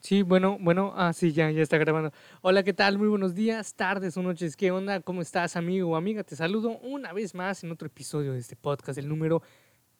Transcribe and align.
Sí, 0.00 0.22
bueno, 0.22 0.56
bueno, 0.58 0.94
ah, 0.96 1.12
sí, 1.12 1.32
ya, 1.32 1.50
ya 1.50 1.62
está 1.62 1.76
grabando. 1.76 2.10
Hola, 2.40 2.62
¿qué 2.62 2.72
tal? 2.72 2.96
Muy 2.96 3.08
buenos 3.08 3.34
días, 3.34 3.74
tardes 3.74 4.16
o 4.16 4.22
noches. 4.22 4.56
¿Qué 4.56 4.70
onda? 4.70 5.00
¿Cómo 5.00 5.20
estás, 5.20 5.56
amigo 5.56 5.90
o 5.90 5.96
amiga? 5.96 6.24
Te 6.24 6.36
saludo 6.36 6.78
una 6.78 7.12
vez 7.12 7.34
más 7.34 7.62
en 7.64 7.70
otro 7.70 7.86
episodio 7.86 8.32
de 8.32 8.38
este 8.38 8.56
podcast, 8.56 8.98
el 8.98 9.06
número 9.06 9.42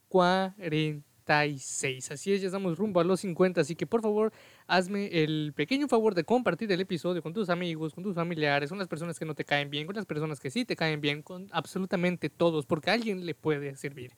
46. 0.09 2.13
Así 2.13 2.33
es, 2.33 2.41
ya 2.41 2.47
estamos 2.47 2.79
rumbo 2.79 3.01
a 3.01 3.05
los 3.05 3.21
50, 3.21 3.61
así 3.61 3.77
que 3.77 3.87
por 3.87 4.01
favor, 4.01 4.33
hazme 4.67 5.23
el 5.23 5.53
pequeño 5.55 5.87
favor 5.87 6.15
de 6.15 6.25
compartir 6.25 6.73
el 6.73 6.81
episodio 6.81 7.23
con 7.23 7.35
tus 7.35 7.51
amigos, 7.51 7.93
con 7.93 8.03
tus 8.03 8.15
familiares, 8.15 8.71
con 8.71 8.79
las 8.79 8.89
personas 8.89 9.19
que 9.19 9.27
no 9.27 9.35
te 9.35 9.45
caen 9.45 9.69
bien, 9.69 9.87
con 9.87 9.97
las 9.97 10.07
personas 10.07 10.41
que 10.41 10.51
sí 10.51 10.65
te 10.65 10.77
caen 10.77 11.03
bien, 11.03 11.21
con 11.21 11.49
absolutamente 11.53 12.31
todos, 12.31 12.65
porque 12.65 12.89
a 12.89 12.95
alguien 12.95 13.27
le 13.27 13.35
puede 13.35 13.77
servir, 13.77 14.13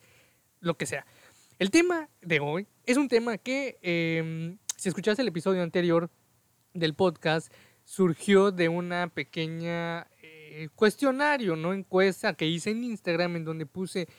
lo 0.61 0.77
que 0.77 0.85
sea. 0.85 1.05
El 1.59 1.71
tema 1.71 2.09
de 2.21 2.39
hoy 2.39 2.67
es 2.85 2.95
un 2.95 3.09
tema 3.09 3.37
que... 3.37 3.79
Em, 3.81 4.59
si 4.83 4.89
escuchaste 4.89 5.21
el 5.21 5.29
episodio 5.29 5.63
anterior 5.63 6.09
del 6.73 6.93
podcast, 6.93 7.53
surgió 7.85 8.51
de 8.51 8.67
una 8.67 9.07
pequeña 9.07 10.07
eh, 10.21 10.67
cuestionario, 10.75 11.55
¿no? 11.55 11.71
Encuesta 11.71 12.33
que 12.33 12.47
hice 12.47 12.71
en 12.71 12.83
Instagram 12.83 13.37
en 13.37 13.45
donde 13.45 13.65
puse 13.65 14.09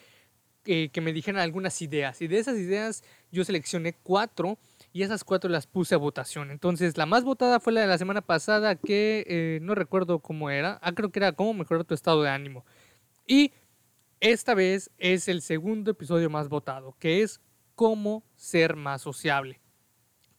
eh, 0.65 0.89
que 0.89 1.01
me 1.03 1.13
dijeran 1.13 1.43
algunas 1.43 1.83
ideas. 1.83 2.23
Y 2.23 2.29
de 2.29 2.39
esas 2.39 2.57
ideas 2.57 3.05
yo 3.31 3.45
seleccioné 3.45 3.93
cuatro 3.93 4.57
y 4.91 5.03
esas 5.03 5.23
cuatro 5.23 5.51
las 5.51 5.67
puse 5.67 5.97
a 5.97 5.99
votación. 5.99 6.51
Entonces, 6.51 6.97
la 6.97 7.05
más 7.05 7.25
votada 7.25 7.61
fue 7.61 7.75
la 7.75 7.83
de 7.83 7.87
la 7.89 7.99
semana 7.99 8.23
pasada 8.23 8.75
que 8.75 9.27
eh, 9.29 9.59
no 9.61 9.75
recuerdo 9.75 10.21
cómo 10.21 10.49
era. 10.49 10.79
Ah, 10.81 10.93
creo 10.93 11.13
que 11.13 11.19
era 11.19 11.33
cómo 11.33 11.53
mejorar 11.53 11.85
tu 11.85 11.93
estado 11.93 12.23
de 12.23 12.31
ánimo. 12.31 12.65
Y 13.27 13.53
esta 14.19 14.55
vez 14.55 14.91
es 14.97 15.29
el 15.29 15.43
segundo 15.43 15.91
episodio 15.91 16.31
más 16.31 16.49
votado, 16.49 16.97
que 16.99 17.21
es 17.21 17.43
cómo 17.75 18.25
ser 18.35 18.77
más 18.77 19.03
sociable 19.03 19.61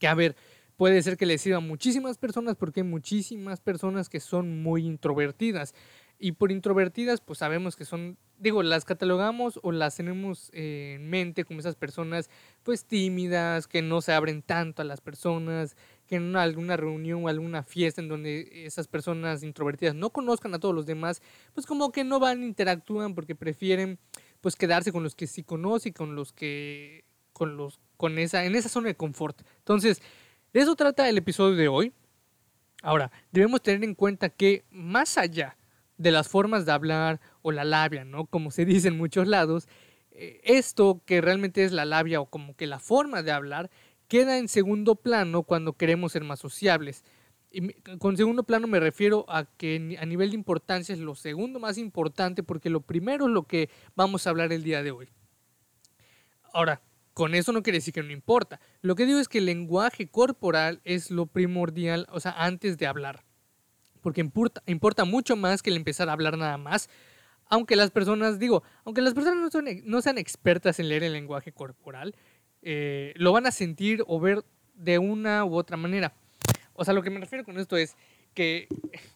que 0.06 0.10
a 0.10 0.14
ver, 0.14 0.36
puede 0.78 1.02
ser 1.02 1.18
que 1.18 1.26
le 1.26 1.40
sirva 1.40 1.58
a 1.58 1.62
muchísimas 1.62 2.20
personas 2.20 2.56
porque 2.56 2.82
hay 2.82 2.88
muchísimas 2.88 3.60
personas 3.60 4.08
que 4.08 4.20
son 4.20 4.62
muy 4.62 4.86
introvertidas. 4.86 5.74
Y 6.20 6.34
por 6.34 6.52
introvertidas, 6.52 7.22
pues 7.22 7.40
sabemos 7.40 7.76
que 7.76 7.86
son, 7.86 8.20
digo, 8.38 8.62
las 8.62 8.86
catalogamos 8.86 9.60
o 9.64 9.72
las 9.72 9.96
tenemos 9.96 10.52
en 10.54 11.10
mente 11.10 11.44
como 11.44 11.60
esas 11.60 11.76
personas, 11.76 12.30
pues 12.62 12.86
tímidas, 12.86 13.68
que 13.68 13.82
no 13.82 14.00
se 14.02 14.14
abren 14.14 14.44
tanto 14.44 14.84
a 14.84 14.86
las 14.86 15.02
personas, 15.02 15.76
que 16.06 16.18
en 16.18 16.36
alguna 16.36 16.78
reunión 16.78 17.26
o 17.26 17.28
alguna 17.28 17.64
fiesta 17.64 18.00
en 18.00 18.08
donde 18.08 18.66
esas 18.68 18.88
personas 18.88 19.42
introvertidas 19.42 19.96
no 19.96 20.12
conozcan 20.12 20.54
a 20.54 20.60
todos 20.60 20.76
los 20.76 20.86
demás, 20.86 21.20
pues 21.56 21.66
como 21.66 21.92
que 21.92 22.04
no 22.04 22.20
van, 22.20 22.44
interactúan 22.44 23.16
porque 23.16 23.34
prefieren, 23.34 23.98
pues 24.40 24.56
quedarse 24.56 24.92
con 24.92 25.02
los 25.02 25.16
que 25.16 25.26
sí 25.26 25.42
conocen, 25.42 25.94
con 25.94 26.14
los 26.14 26.32
que, 26.32 27.05
con 27.36 27.58
los 27.58 27.82
con 27.98 28.18
esa, 28.18 28.46
en 28.46 28.56
esa 28.56 28.70
zona 28.70 28.88
de 28.88 28.96
confort. 28.96 29.42
Entonces, 29.58 30.02
de 30.54 30.62
eso 30.62 30.76
trata 30.76 31.10
el 31.10 31.18
episodio 31.18 31.56
de 31.56 31.68
hoy. 31.68 31.94
Ahora, 32.82 33.12
debemos 33.32 33.62
tener 33.62 33.84
en 33.84 33.94
cuenta 33.94 34.30
que 34.30 34.64
más 34.72 35.18
allá 35.18 35.58
de 35.98 36.12
las 36.12 36.30
formas 36.30 36.66
de 36.66 36.72
hablar 36.72 37.20
o 37.42 37.52
la 37.52 37.66
labia, 37.66 38.06
¿no? 38.06 38.26
Como 38.26 38.52
se 38.52 38.64
dice 38.64 38.88
en 38.88 38.98
muchos 38.98 39.28
lados, 39.28 39.68
eh, 40.12 40.40
esto 40.46 41.02
que 41.06 41.20
realmente 41.20 41.66
es 41.66 41.74
la 41.74 41.84
labia 41.84 42.22
o 42.22 42.30
como 42.30 42.56
que 42.56 42.68
la 42.68 42.80
forma 42.80 43.22
de 43.22 43.32
hablar 43.32 43.70
queda 44.08 44.38
en 44.38 44.48
segundo 44.48 44.96
plano 44.96 45.44
cuando 45.44 45.74
queremos 45.74 46.14
ser 46.14 46.24
más 46.24 46.40
sociables. 46.40 47.04
Y 47.52 47.74
con 47.98 48.16
segundo 48.16 48.44
plano 48.44 48.68
me 48.68 48.80
refiero 48.80 49.26
a 49.28 49.46
que 49.46 49.98
a 50.00 50.06
nivel 50.06 50.30
de 50.30 50.36
importancia 50.36 50.94
es 50.94 51.00
lo 51.00 51.16
segundo 51.16 51.60
más 51.60 51.78
importante 51.78 52.44
porque 52.44 52.70
lo 52.70 52.80
primero 52.80 53.26
es 53.26 53.32
lo 53.32 53.44
que 53.44 53.70
vamos 53.96 54.26
a 54.26 54.30
hablar 54.30 54.54
el 54.54 54.64
día 54.64 54.84
de 54.84 54.92
hoy. 54.92 55.10
Ahora, 56.54 56.82
con 57.16 57.34
eso 57.34 57.54
no 57.54 57.64
quiere 57.64 57.78
decir 57.78 57.94
que 57.94 58.04
no 58.04 58.12
importa. 58.12 58.60
Lo 58.82 58.96
que 58.96 59.06
digo 59.06 59.20
es 59.20 59.30
que 59.30 59.38
el 59.38 59.46
lenguaje 59.46 60.10
corporal 60.10 60.82
es 60.84 61.12
lo 61.12 61.28
primordial, 61.28 62.08
o 62.12 62.20
sea, 62.20 62.34
antes 62.34 62.78
de 62.78 62.88
hablar. 62.88 63.24
Porque 64.02 64.20
importa, 64.20 64.62
importa 64.66 65.06
mucho 65.06 65.38
más 65.38 65.64
que 65.64 65.70
el 65.70 65.78
empezar 65.78 66.10
a 66.10 66.12
hablar 66.12 66.38
nada 66.38 66.58
más. 66.58 66.90
Aunque 67.48 67.78
las 67.78 67.90
personas, 67.90 68.38
digo, 68.38 68.64
aunque 68.84 69.02
las 69.02 69.14
personas 69.14 69.40
no, 69.40 69.50
son, 69.50 70.02
sean 70.02 70.18
expertas 70.18 70.78
en 70.82 70.90
leer 70.90 71.04
el 71.04 71.14
lenguaje 71.14 71.54
corporal, 71.54 72.14
eh, 72.62 73.14
lo 73.16 73.32
van 73.32 73.48
a 73.48 73.52
sentir 73.52 74.04
o 74.08 74.20
ver 74.20 74.44
de 74.74 75.00
una 75.00 75.46
u 75.46 75.56
otra 75.56 75.78
manera. 75.78 76.14
O 76.74 76.84
sea, 76.84 76.94
lo 76.94 77.02
que 77.02 77.12
me 77.12 77.22
refiero 77.22 77.46
con 77.46 77.58
esto 77.58 77.78
es 77.78 77.96
que 78.34 78.68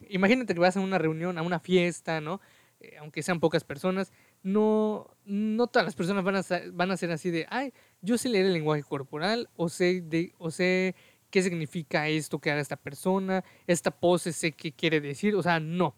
imagínate 0.09 0.54
que 0.54 0.62
vas 0.62 0.78
a 0.78 0.80
una 0.80 1.00
reunión, 1.00 1.38
a 1.38 1.42
una 1.42 1.59
fiesta, 1.59 2.22
¿no? 2.22 2.40
Eh, 2.80 2.96
aunque 2.98 3.24
sean 3.24 3.42
pocas 3.42 3.66
personas, 3.66 4.14
no, 4.44 5.16
no 5.26 5.68
todas 5.68 5.86
las 5.86 5.96
personas 5.96 6.24
van 6.24 6.36
a, 6.38 6.42
van 6.74 6.92
a 6.92 6.98
ser 6.98 7.12
así 7.12 7.30
de, 7.30 7.46
ay, 7.50 7.74
yo 8.02 8.18
sé 8.18 8.30
leer 8.30 8.46
el 8.46 8.54
lenguaje 8.54 8.84
corporal 8.84 9.50
o 9.56 9.70
sé, 9.70 10.02
de, 10.02 10.34
o 10.38 10.52
sé 10.52 10.96
qué 11.30 11.44
significa 11.44 12.08
esto 12.08 12.40
que 12.40 12.52
haga 12.52 12.62
esta 12.62 12.78
persona, 12.78 13.44
esta 13.68 13.92
pose 13.92 14.34
sé 14.34 14.52
qué 14.54 14.72
quiere 14.72 15.02
decir, 15.02 15.36
o 15.36 15.44
sea, 15.44 15.60
no. 15.60 15.96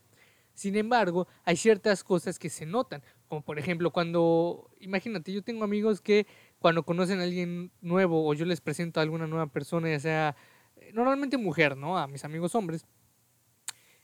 Sin 0.53 0.75
embargo, 0.75 1.27
hay 1.45 1.55
ciertas 1.55 2.03
cosas 2.03 2.37
que 2.37 2.49
se 2.49 2.65
notan, 2.65 3.01
como 3.27 3.41
por 3.41 3.57
ejemplo 3.57 3.91
cuando, 3.91 4.69
imagínate, 4.79 5.31
yo 5.31 5.41
tengo 5.41 5.63
amigos 5.63 6.01
que 6.01 6.27
cuando 6.59 6.83
conocen 6.83 7.19
a 7.19 7.23
alguien 7.23 7.71
nuevo 7.81 8.27
o 8.27 8.33
yo 8.33 8.45
les 8.45 8.61
presento 8.61 8.99
a 8.99 9.03
alguna 9.03 9.27
nueva 9.27 9.47
persona, 9.47 9.89
ya 9.89 9.99
sea 9.99 10.35
eh, 10.75 10.91
normalmente 10.93 11.37
mujer, 11.37 11.77
¿no? 11.77 11.97
A 11.97 12.07
mis 12.07 12.25
amigos 12.25 12.53
hombres, 12.55 12.85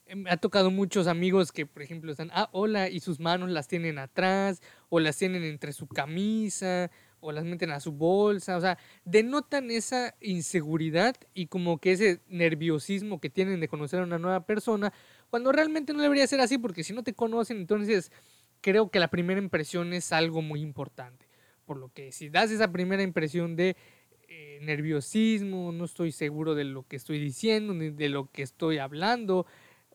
me 0.07 0.13
em, 0.13 0.28
ha 0.28 0.38
tocado 0.38 0.72
muchos 0.72 1.07
amigos 1.07 1.51
que, 1.51 1.66
por 1.66 1.81
ejemplo, 1.81 2.12
están, 2.12 2.29
ah, 2.34 2.50
hola, 2.51 2.90
y 2.90 3.00
sus 3.00 3.19
manos 3.19 3.50
las 3.50 3.68
tienen 3.68 4.00
atrás, 4.00 4.62
o 4.90 5.00
las 5.00 5.18
tienen 5.18 5.44
entre 5.44 5.73
su 5.73 5.88
camisa, 5.88 6.90
o 7.19 7.31
las 7.31 7.45
meten 7.45 7.72
a 7.72 7.79
su 7.79 7.91
bolsa, 7.91 8.57
o 8.57 8.62
sea, 8.62 8.78
denotan 9.03 9.72
esa 9.72 10.16
inseguridad 10.22 11.16
y 11.34 11.47
como 11.47 11.79
que 11.79 11.94
ese 11.94 12.22
nerviosismo 12.28 13.19
que 13.19 13.29
tienen 13.29 13.59
de 13.59 13.68
conocer 13.68 14.00
a 14.00 14.03
una 14.03 14.19
nueva 14.19 14.45
persona, 14.45 14.94
cuando 15.29 15.51
realmente 15.51 15.94
no 15.94 16.01
debería 16.01 16.28
ser 16.28 16.39
así, 16.39 16.57
porque 16.57 16.84
si 16.84 16.94
no 16.94 17.03
te 17.03 17.13
conocen, 17.13 17.57
entonces 17.57 18.12
creo 18.62 18.89
que 18.89 19.00
la 19.00 19.09
primera 19.09 19.41
impresión 19.41 19.94
es 19.94 20.12
algo 20.12 20.41
muy 20.41 20.62
importante. 20.62 21.25
Por 21.66 21.78
lo 21.78 21.89
que 21.89 22.12
si 22.12 22.29
das 22.29 22.51
esa 22.51 22.72
primera 22.72 23.03
impresión 23.03 23.56
de 23.56 23.75
eh, 24.29 24.59
nerviosismo, 24.62 25.72
no 25.72 25.85
estoy 25.85 26.12
seguro 26.12 26.56
de 26.56 26.63
lo 26.63 26.88
que 26.88 26.95
estoy 26.95 27.19
diciendo, 27.19 27.74
ni 27.74 27.89
de 27.89 28.09
lo 28.09 28.31
que 28.31 28.44
estoy 28.44 28.78
hablando, 28.78 29.45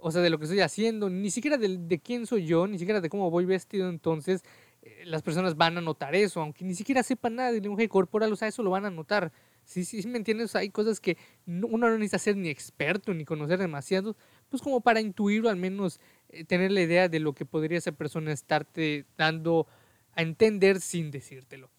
o 0.03 0.11
sea, 0.11 0.21
de 0.21 0.31
lo 0.31 0.39
que 0.39 0.45
estoy 0.45 0.61
haciendo, 0.61 1.09
ni 1.09 1.31
siquiera 1.31 1.57
de, 1.57 2.01
quién 2.01 2.27
soy 2.27 2.45
yo, 2.45 2.67
ni 2.67 2.79
siquiera 2.79 3.01
de 3.01 3.09
cómo 3.09 3.31
voy 3.31 3.45
vestido, 3.45 3.89
entonces 3.89 4.43
eh, 4.83 5.05
las 5.07 5.23
personas 5.23 5.57
van 5.57 5.79
a 5.79 5.81
notar 5.81 6.17
eso, 6.17 6.41
aunque 6.41 6.65
ni 6.65 6.75
siquiera 6.75 7.05
sepan 7.05 7.37
nada 7.37 7.53
de 7.53 7.61
lenguaje 7.61 7.89
corporal, 7.89 8.33
o 8.33 8.37
sea, 8.37 8.49
eso 8.49 8.65
lo 8.65 8.71
van 8.71 8.85
a 8.85 8.91
notar. 8.91 9.33
Sí, 9.65 9.85
sí, 9.85 10.05
me 10.09 10.19
entiendes, 10.19 10.57
hay 10.57 10.71
cosas 10.71 10.99
que 10.99 11.17
uno 11.47 11.89
no 11.89 11.91
necesita 11.91 12.19
ser 12.19 12.37
ni 12.37 12.49
experto 12.49 13.15
ni 13.15 13.25
conocer 13.25 13.61
demasiado, 13.61 14.17
pues 14.49 14.61
como 14.61 14.81
para 14.81 15.01
intuir 15.01 15.47
o 15.47 15.49
al 15.49 15.57
menos 15.57 16.01
eh, 16.31 16.45
tener 16.45 16.73
la 16.73 16.81
idea 16.81 17.09
de 17.09 17.21
lo 17.21 17.33
que 17.33 17.47
podría 17.47 17.79
esa 17.79 17.93
persona 17.93 18.33
estarte 18.33 19.07
dando 19.17 19.69
a 20.15 20.23
entender 20.23 20.81
sin 20.81 21.13
decírtelo. 21.13 21.71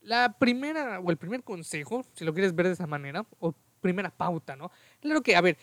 La 0.00 0.38
primera 0.38 1.00
o 1.00 1.10
el 1.10 1.18
primer 1.18 1.44
consejo, 1.44 2.02
si 2.14 2.24
lo 2.24 2.32
quieres 2.32 2.54
ver 2.54 2.68
de 2.68 2.72
esa 2.72 2.86
manera, 2.86 3.26
o 3.40 3.54
primera 3.82 4.10
pauta, 4.10 4.56
¿no? 4.56 4.70
Claro 5.00 5.22
que, 5.22 5.36
a 5.36 5.42
ver, 5.42 5.58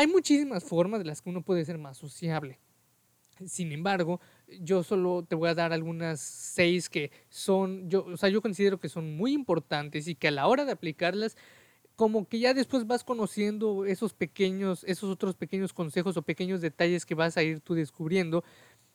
hay 0.00 0.06
muchísimas 0.06 0.64
formas 0.64 1.00
de 1.00 1.04
las 1.04 1.20
que 1.20 1.28
uno 1.28 1.42
puede 1.42 1.62
ser 1.62 1.76
más 1.76 1.98
sociable. 1.98 2.58
Sin 3.44 3.70
embargo, 3.70 4.18
yo 4.48 4.82
solo 4.82 5.26
te 5.28 5.34
voy 5.34 5.50
a 5.50 5.54
dar 5.54 5.74
algunas 5.74 6.20
seis 6.20 6.88
que 6.88 7.10
son, 7.28 7.90
yo, 7.90 8.06
o 8.06 8.16
sea, 8.16 8.30
yo 8.30 8.40
considero 8.40 8.80
que 8.80 8.88
son 8.88 9.14
muy 9.14 9.34
importantes 9.34 10.08
y 10.08 10.14
que 10.14 10.28
a 10.28 10.30
la 10.30 10.46
hora 10.46 10.64
de 10.64 10.72
aplicarlas, 10.72 11.36
como 11.96 12.26
que 12.26 12.38
ya 12.38 12.54
después 12.54 12.86
vas 12.86 13.04
conociendo 13.04 13.84
esos 13.84 14.14
pequeños, 14.14 14.84
esos 14.84 15.10
otros 15.10 15.36
pequeños 15.36 15.74
consejos 15.74 16.16
o 16.16 16.22
pequeños 16.22 16.62
detalles 16.62 17.04
que 17.04 17.14
vas 17.14 17.36
a 17.36 17.42
ir 17.42 17.60
tú 17.60 17.74
descubriendo 17.74 18.42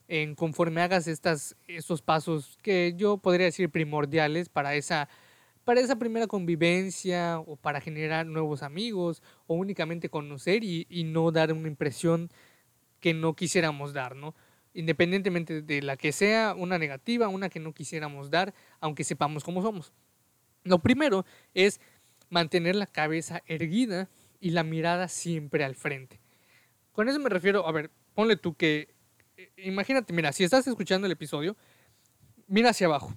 en 0.08 0.34
conforme 0.34 0.82
hagas 0.82 1.06
estas, 1.06 1.56
estos 1.68 2.02
pasos 2.02 2.58
que 2.64 2.96
yo 2.98 3.18
podría 3.18 3.46
decir 3.46 3.70
primordiales 3.70 4.50
para 4.50 4.74
esa 4.74 5.08
para 5.66 5.82
esa 5.82 5.98
primera 5.98 6.28
convivencia 6.28 7.40
o 7.40 7.56
para 7.58 7.82
generar 7.82 8.28
nuevos 8.28 8.62
amigos 8.62 9.22
o 9.48 9.56
únicamente 9.56 10.10
conocer 10.10 10.64
y, 10.64 11.04
no 11.06 11.32
dar 11.32 11.52
una 11.52 11.68
impresión 11.68 12.30
que 13.00 13.14
no 13.14 13.36
quisiéramos 13.36 13.92
dar, 13.92 14.16
¿no? 14.16 14.36
Independientemente 14.74 15.62
de 15.64 15.82
la 15.82 15.98
que 15.98 16.12
sea, 16.12 16.54
una 16.56 16.78
negativa, 16.78 17.28
una 17.30 17.50
que 17.50 17.60
no 17.60 17.74
quisiéramos 17.74 18.30
dar, 18.30 18.54
aunque 18.80 19.04
sepamos 19.04 19.44
cómo 19.44 19.64
somos. 19.64 19.92
Lo 20.64 20.80
primero 20.80 21.26
es 21.54 21.82
mantener 22.30 22.76
la 22.76 22.88
cabeza 22.88 23.42
erguida 23.48 24.10
y 24.40 24.52
la 24.52 24.64
mirada 24.64 25.08
siempre 25.08 25.64
al 25.64 25.76
frente. 25.76 26.20
Con 26.92 27.10
eso 27.10 27.20
me 27.20 27.30
refiero, 27.30 27.68
a 27.68 27.72
ver, 27.72 27.90
ponle 28.14 28.36
tú 28.38 28.54
que, 28.54 28.94
eh, 29.38 29.52
imagínate, 29.58 30.14
mira, 30.14 30.32
si 30.32 30.44
estás 30.44 30.68
escuchando 30.68 31.08
el 31.08 31.14
episodio, 31.14 31.58
mira 32.48 32.70
hacia 32.70 32.86
abajo 32.86 33.16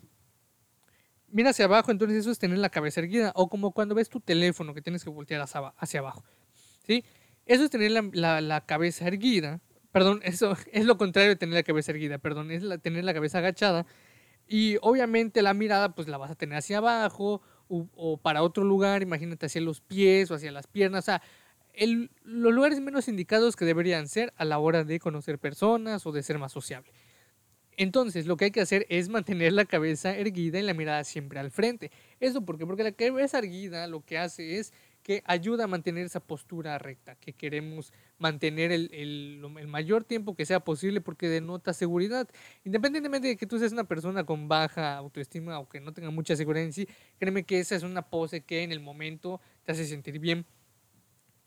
mira 1.30 1.50
hacia 1.50 1.66
abajo, 1.66 1.90
entonces 1.90 2.18
eso 2.18 2.30
es 2.30 2.38
tener 2.38 2.58
la 2.58 2.70
cabeza 2.70 3.00
erguida. 3.00 3.32
O 3.34 3.48
como 3.48 3.72
cuando 3.72 3.94
ves 3.94 4.08
tu 4.08 4.20
teléfono 4.20 4.74
que 4.74 4.82
tienes 4.82 5.04
que 5.04 5.10
voltear 5.10 5.40
hacia, 5.42 6.00
abajo. 6.00 6.24
¿Sí? 6.86 7.04
Eso 7.46 7.64
es 7.64 7.70
tener 7.70 7.90
la, 7.92 8.64
cabeza 8.66 9.06
erguida. 9.06 9.60
Perdón, 9.92 10.20
eso 10.24 10.56
es 10.72 10.84
lo 10.84 10.98
contrario 10.98 11.30
de 11.30 11.36
tener 11.36 11.54
la 11.54 11.62
cabeza 11.62 11.92
erguida, 11.92 12.18
perdón, 12.18 12.50
es 12.50 12.62
tener 12.82 13.04
la 13.04 13.14
cabeza 13.14 13.38
agachada. 13.38 13.86
Y 14.46 14.78
obviamente 14.80 15.42
la 15.42 15.52
mirada 15.52 15.94
pues 15.94 16.08
la 16.08 16.16
vas 16.16 16.30
a 16.30 16.34
tener 16.34 16.56
hacia 16.58 16.78
abajo 16.78 17.42
o, 17.68 18.16
para 18.16 18.42
otro 18.42 18.64
lugar, 18.64 19.02
imagínate 19.02 19.44
hacia 19.44 19.60
los 19.60 19.82
pies 19.82 20.30
o 20.30 20.34
hacia 20.34 20.50
las 20.50 20.66
piernas, 20.66 21.04
o 21.04 21.06
sea, 21.06 21.22
el, 21.74 22.10
los 22.22 22.54
lugares 22.54 22.80
menos 22.80 23.08
indicados 23.08 23.56
que 23.56 23.66
deberían 23.66 24.08
ser 24.08 24.32
a 24.36 24.46
la 24.46 24.58
hora 24.58 24.84
de 24.84 24.98
conocer 24.98 25.38
personas 25.38 26.06
o 26.06 26.12
de 26.12 26.22
ser 26.22 26.38
más 26.38 26.50
sociable. 26.50 26.90
Entonces, 27.78 28.26
lo 28.26 28.36
que 28.36 28.46
hay 28.46 28.50
que 28.50 28.60
hacer 28.60 28.86
es 28.88 29.08
mantener 29.08 29.52
la 29.52 29.64
cabeza 29.64 30.16
erguida 30.16 30.58
y 30.58 30.62
la 30.62 30.74
mirada 30.74 31.04
siempre 31.04 31.38
al 31.38 31.52
frente. 31.52 31.92
¿Eso 32.18 32.44
por 32.44 32.58
qué? 32.58 32.66
Porque 32.66 32.82
la 32.82 32.90
cabeza 32.90 33.38
erguida 33.38 33.86
lo 33.86 34.04
que 34.04 34.18
hace 34.18 34.58
es 34.58 34.72
que 35.04 35.22
ayuda 35.24 35.64
a 35.64 35.66
mantener 35.68 36.04
esa 36.04 36.18
postura 36.18 36.76
recta, 36.78 37.14
que 37.14 37.32
queremos 37.32 37.92
mantener 38.18 38.72
el, 38.72 39.40
mayor 39.68 40.02
tiempo 40.02 40.34
que 40.34 40.44
sea 40.44 40.58
posible 40.58 41.00
porque 41.00 41.28
denota 41.28 41.72
seguridad. 41.72 42.28
Independientemente 42.64 43.28
de 43.28 43.36
que 43.36 43.46
tú 43.46 43.60
seas 43.60 43.70
una 43.70 43.84
persona 43.84 44.24
con 44.24 44.48
baja 44.48 44.96
autoestima 44.96 45.60
o 45.60 45.68
que 45.68 45.80
no 45.80 45.92
tenga 45.92 46.10
mucha 46.10 46.34
seguridad 46.34 46.64
en 46.64 46.72
sí, 46.72 46.88
créeme 47.20 47.44
que 47.44 47.60
esa 47.60 47.76
es 47.76 47.84
una 47.84 48.02
pose 48.02 48.40
que 48.40 48.64
en 48.64 48.72
el 48.72 48.80
momento 48.80 49.40
te 49.64 49.70
hace 49.70 49.86
sentir 49.86 50.18
bien 50.18 50.44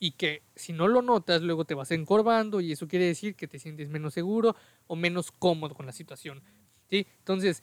y 0.03 0.13
que 0.13 0.41
si 0.55 0.73
no 0.73 0.87
lo 0.87 1.03
notas 1.03 1.43
luego 1.43 1.63
te 1.63 1.75
vas 1.75 1.91
encorvando 1.91 2.59
y 2.59 2.71
eso 2.71 2.87
quiere 2.87 3.05
decir 3.05 3.35
que 3.35 3.47
te 3.47 3.59
sientes 3.59 3.87
menos 3.87 4.15
seguro 4.15 4.55
o 4.87 4.95
menos 4.95 5.31
cómodo 5.31 5.75
con 5.75 5.85
la 5.85 5.91
situación. 5.91 6.41
¿sí? 6.89 7.05
Entonces, 7.19 7.61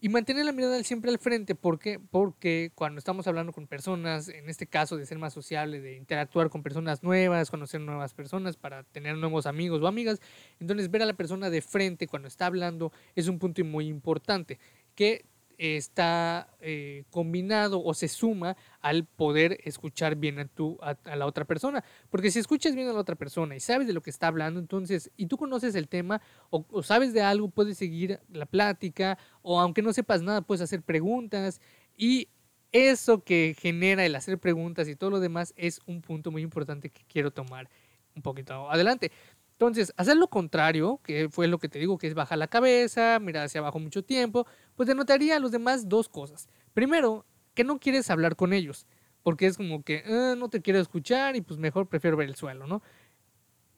y 0.00 0.08
mantener 0.08 0.44
la 0.44 0.50
mirada 0.50 0.82
siempre 0.82 1.08
al 1.12 1.20
frente, 1.20 1.54
¿por 1.54 1.78
qué? 1.78 2.00
Porque 2.00 2.72
cuando 2.74 2.98
estamos 2.98 3.28
hablando 3.28 3.52
con 3.52 3.68
personas, 3.68 4.28
en 4.28 4.48
este 4.48 4.66
caso 4.66 4.96
de 4.96 5.06
ser 5.06 5.18
más 5.18 5.32
sociable, 5.32 5.80
de 5.80 5.94
interactuar 5.94 6.50
con 6.50 6.64
personas 6.64 7.04
nuevas, 7.04 7.48
conocer 7.48 7.80
nuevas 7.80 8.12
personas 8.12 8.56
para 8.56 8.82
tener 8.82 9.16
nuevos 9.16 9.46
amigos 9.46 9.80
o 9.80 9.86
amigas, 9.86 10.20
entonces 10.58 10.90
ver 10.90 11.02
a 11.02 11.06
la 11.06 11.14
persona 11.14 11.48
de 11.48 11.62
frente 11.62 12.08
cuando 12.08 12.26
está 12.26 12.46
hablando 12.46 12.90
es 13.14 13.28
un 13.28 13.38
punto 13.38 13.64
muy 13.64 13.86
importante, 13.86 14.58
que 14.96 15.24
está 15.58 16.48
eh, 16.60 17.04
combinado 17.10 17.82
o 17.82 17.92
se 17.92 18.08
suma 18.08 18.56
al 18.80 19.04
poder 19.04 19.58
escuchar 19.64 20.16
bien 20.16 20.38
a, 20.38 20.46
tu, 20.46 20.78
a, 20.80 21.16
la 21.16 21.26
otra 21.26 21.44
persona. 21.44 21.84
Porque 22.08 22.30
si 22.30 22.38
escuchas 22.38 22.74
bien 22.74 22.88
a 22.88 22.92
la 22.92 23.00
otra 23.00 23.16
persona 23.16 23.56
y 23.56 23.60
sabes 23.60 23.86
de 23.86 23.92
lo 23.92 24.00
que 24.00 24.10
está 24.10 24.28
hablando, 24.28 24.60
entonces, 24.60 25.10
y 25.16 25.26
tú 25.26 25.36
conoces 25.36 25.74
el 25.74 25.88
tema 25.88 26.22
o, 26.50 26.64
o 26.70 26.82
sabes 26.82 27.12
de 27.12 27.22
algo, 27.22 27.48
puedes 27.48 27.76
seguir 27.76 28.20
la 28.32 28.46
plática 28.46 29.18
o 29.42 29.60
aunque 29.60 29.82
no 29.82 29.92
sepas 29.92 30.22
nada, 30.22 30.42
puedes 30.42 30.62
hacer 30.62 30.82
preguntas 30.82 31.60
y 31.96 32.28
eso 32.70 33.24
que 33.24 33.56
genera 33.58 34.04
el 34.06 34.14
hacer 34.14 34.38
preguntas 34.38 34.88
y 34.88 34.96
todo 34.96 35.10
lo 35.10 35.20
demás 35.20 35.54
es 35.56 35.80
un 35.86 36.02
punto 36.02 36.30
muy 36.30 36.42
importante 36.42 36.90
que 36.90 37.02
quiero 37.08 37.32
tomar 37.32 37.68
un 38.14 38.22
poquito 38.22 38.70
adelante. 38.70 39.10
Entonces, 39.58 39.92
hacer 39.96 40.16
lo 40.16 40.28
contrario, 40.28 41.00
que 41.02 41.28
fue 41.28 41.48
lo 41.48 41.58
que 41.58 41.68
te 41.68 41.80
digo, 41.80 41.98
que 41.98 42.06
es 42.06 42.14
bajar 42.14 42.38
la 42.38 42.46
cabeza, 42.46 43.18
mirar 43.18 43.46
hacia 43.46 43.58
abajo 43.58 43.80
mucho 43.80 44.04
tiempo, 44.04 44.46
pues 44.76 44.86
denotaría 44.86 45.34
a 45.34 45.40
los 45.40 45.50
demás 45.50 45.88
dos 45.88 46.08
cosas. 46.08 46.48
Primero, 46.74 47.26
que 47.54 47.64
no 47.64 47.80
quieres 47.80 48.08
hablar 48.08 48.36
con 48.36 48.52
ellos, 48.52 48.86
porque 49.24 49.46
es 49.46 49.56
como 49.56 49.82
que 49.82 50.04
ah, 50.06 50.36
no 50.38 50.48
te 50.48 50.62
quiero 50.62 50.78
escuchar 50.78 51.34
y 51.34 51.40
pues 51.40 51.58
mejor 51.58 51.88
prefiero 51.88 52.16
ver 52.16 52.28
el 52.28 52.36
suelo, 52.36 52.68
¿no? 52.68 52.84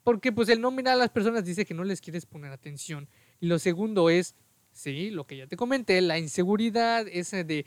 Porque 0.05 0.33
pues 0.33 0.51
el 0.51 0.61
no 0.61 0.71
mirar 0.71 0.97
a 0.97 0.99
las 0.99 1.09
personas 1.09 1.47
dice 1.47 1.65
que 1.65 1.73
no 1.73 1.85
les 1.85 2.03
quieres 2.03 2.27
poner 2.27 2.53
atención. 2.53 3.09
Y 3.41 3.47
lo 3.47 3.59
segundo 3.59 4.11
es, 4.11 4.37
sí, 4.73 5.09
lo 5.09 5.27
que 5.27 5.39
ya 5.39 5.47
te 5.47 5.57
comenté, 5.57 6.03
la 6.03 6.19
inseguridad, 6.19 7.07
ese 7.09 7.43
de, 7.43 7.65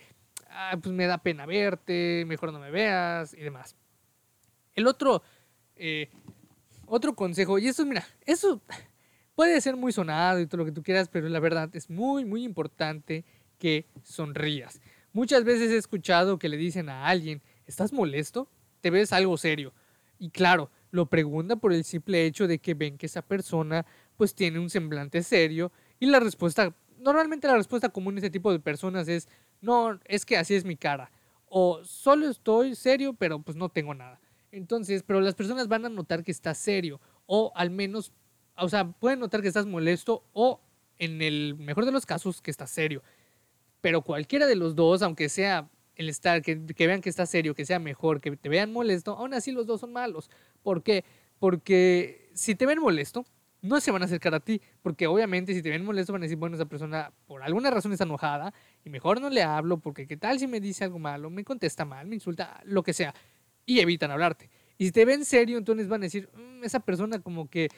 ah, 0.51 0.77
pues 0.79 0.93
me 0.93 1.07
da 1.07 1.17
pena 1.17 1.47
verte, 1.47 2.25
mejor 2.27 2.53
no 2.53 2.59
me 2.59 2.69
veas 2.69 3.33
y 3.33 3.37
demás. 3.37 3.75
El 4.75 4.85
otro, 4.85 5.23
eh, 5.75 6.11
otro 6.93 7.15
consejo, 7.15 7.57
y 7.57 7.67
eso, 7.67 7.85
mira, 7.87 8.05
eso 8.23 8.61
puede 9.33 9.59
ser 9.61 9.75
muy 9.75 9.91
sonado 9.91 10.39
y 10.39 10.45
todo 10.45 10.59
lo 10.59 10.65
que 10.65 10.71
tú 10.71 10.83
quieras, 10.83 11.09
pero 11.09 11.27
la 11.27 11.39
verdad 11.39 11.75
es 11.75 11.89
muy, 11.89 12.23
muy 12.23 12.43
importante 12.43 13.25
que 13.57 13.87
sonrías. 14.03 14.79
Muchas 15.11 15.43
veces 15.43 15.71
he 15.71 15.77
escuchado 15.77 16.37
que 16.37 16.49
le 16.49 16.57
dicen 16.57 16.89
a 16.89 17.07
alguien, 17.07 17.41
¿estás 17.65 17.93
molesto? 17.93 18.47
¿Te 18.81 18.91
ves 18.91 19.11
algo 19.11 19.37
serio? 19.37 19.73
Y 20.19 20.29
claro, 20.29 20.69
lo 20.91 21.07
preguntan 21.07 21.59
por 21.59 21.73
el 21.73 21.83
simple 21.83 22.27
hecho 22.27 22.47
de 22.47 22.59
que 22.59 22.75
ven 22.75 22.99
que 22.99 23.07
esa 23.07 23.23
persona 23.23 23.87
pues 24.15 24.35
tiene 24.35 24.59
un 24.59 24.69
semblante 24.69 25.23
serio 25.23 25.71
y 25.99 26.05
la 26.05 26.19
respuesta, 26.19 26.75
normalmente 26.99 27.47
la 27.47 27.57
respuesta 27.57 27.89
común 27.89 28.13
de 28.13 28.19
ese 28.19 28.29
tipo 28.29 28.51
de 28.51 28.59
personas 28.59 29.07
es, 29.07 29.27
no, 29.61 29.99
es 30.05 30.25
que 30.25 30.37
así 30.37 30.53
es 30.53 30.63
mi 30.63 30.75
cara. 30.75 31.11
O 31.47 31.83
solo 31.83 32.29
estoy 32.29 32.75
serio, 32.75 33.15
pero 33.15 33.39
pues 33.39 33.57
no 33.57 33.69
tengo 33.69 33.95
nada. 33.95 34.19
Entonces, 34.53 35.01
pero 35.01 35.19
las 35.19 35.33
personas 35.33 35.67
van 35.67 35.85
a 35.85 35.89
notar 35.89 36.23
que 36.23 36.31
estás 36.31 36.59
serio 36.59 37.01
o 37.25 37.51
al 37.55 37.71
menos, 37.71 38.13
o 38.55 38.69
sea, 38.69 38.91
pueden 38.91 39.19
notar 39.19 39.41
que 39.41 39.47
estás 39.47 39.65
molesto 39.65 40.23
o 40.31 40.61
en 40.99 41.23
el 41.23 41.55
mejor 41.55 41.85
de 41.85 41.91
los 41.91 42.05
casos 42.05 42.39
que 42.39 42.51
estás 42.51 42.69
serio. 42.69 43.01
Pero 43.81 44.03
cualquiera 44.03 44.45
de 44.45 44.55
los 44.55 44.75
dos, 44.75 45.01
aunque 45.01 45.27
sea 45.27 45.69
el 45.95 46.07
estar, 46.07 46.43
que, 46.43 46.55
vean 46.55 47.01
que 47.01 47.09
estás 47.09 47.31
serio, 47.31 47.55
que 47.55 47.65
sea 47.65 47.79
mejor, 47.79 48.21
que 48.21 48.37
te 48.37 48.47
vean 48.47 48.71
molesto, 48.71 49.17
aún 49.17 49.33
así 49.33 49.51
los 49.51 49.65
dos 49.65 49.81
son 49.81 49.91
malos. 49.91 50.29
¿Por 50.61 50.83
qué? 50.83 51.03
Porque 51.39 52.29
si 52.35 52.53
te 52.53 52.67
ven 52.67 52.79
molesto, 52.79 53.25
no 53.63 53.79
se 53.79 53.89
van 53.89 54.03
a 54.03 54.05
acercar 54.05 54.35
a 54.35 54.39
ti, 54.39 54.61
porque 54.83 55.07
obviamente 55.07 55.55
si 55.55 55.63
te 55.63 55.71
ven 55.71 55.83
molesto 55.83 56.13
van 56.13 56.21
a 56.21 56.25
decir, 56.25 56.37
bueno, 56.37 56.57
esa 56.57 56.65
persona 56.65 57.11
por 57.25 57.41
alguna 57.41 57.71
razón 57.71 57.91
está 57.91 58.03
enojada 58.03 58.53
y 58.85 58.89
mejor 58.91 59.19
no 59.19 59.31
le 59.31 59.41
hablo 59.41 59.77
porque 59.77 60.05
qué 60.05 60.17
tal 60.17 60.37
si 60.37 60.45
me 60.45 60.59
dice 60.59 60.83
algo 60.83 60.99
malo, 60.99 61.29
me 61.29 61.43
contesta 61.43 61.85
mal, 61.85 62.05
me 62.05 62.15
insulta, 62.15 62.61
lo 62.65 62.83
que 62.83 62.93
sea 62.93 63.15
y 63.65 63.79
evitan 63.79 64.11
hablarte. 64.11 64.49
Y 64.77 64.85
si 64.85 64.91
te 64.91 65.05
ven 65.05 65.23
serio, 65.25 65.57
entonces 65.57 65.87
van 65.87 66.01
a 66.01 66.05
decir, 66.05 66.29
mm, 66.33 66.63
esa 66.63 66.79
persona 66.79 67.19
como 67.19 67.49
que 67.49 67.69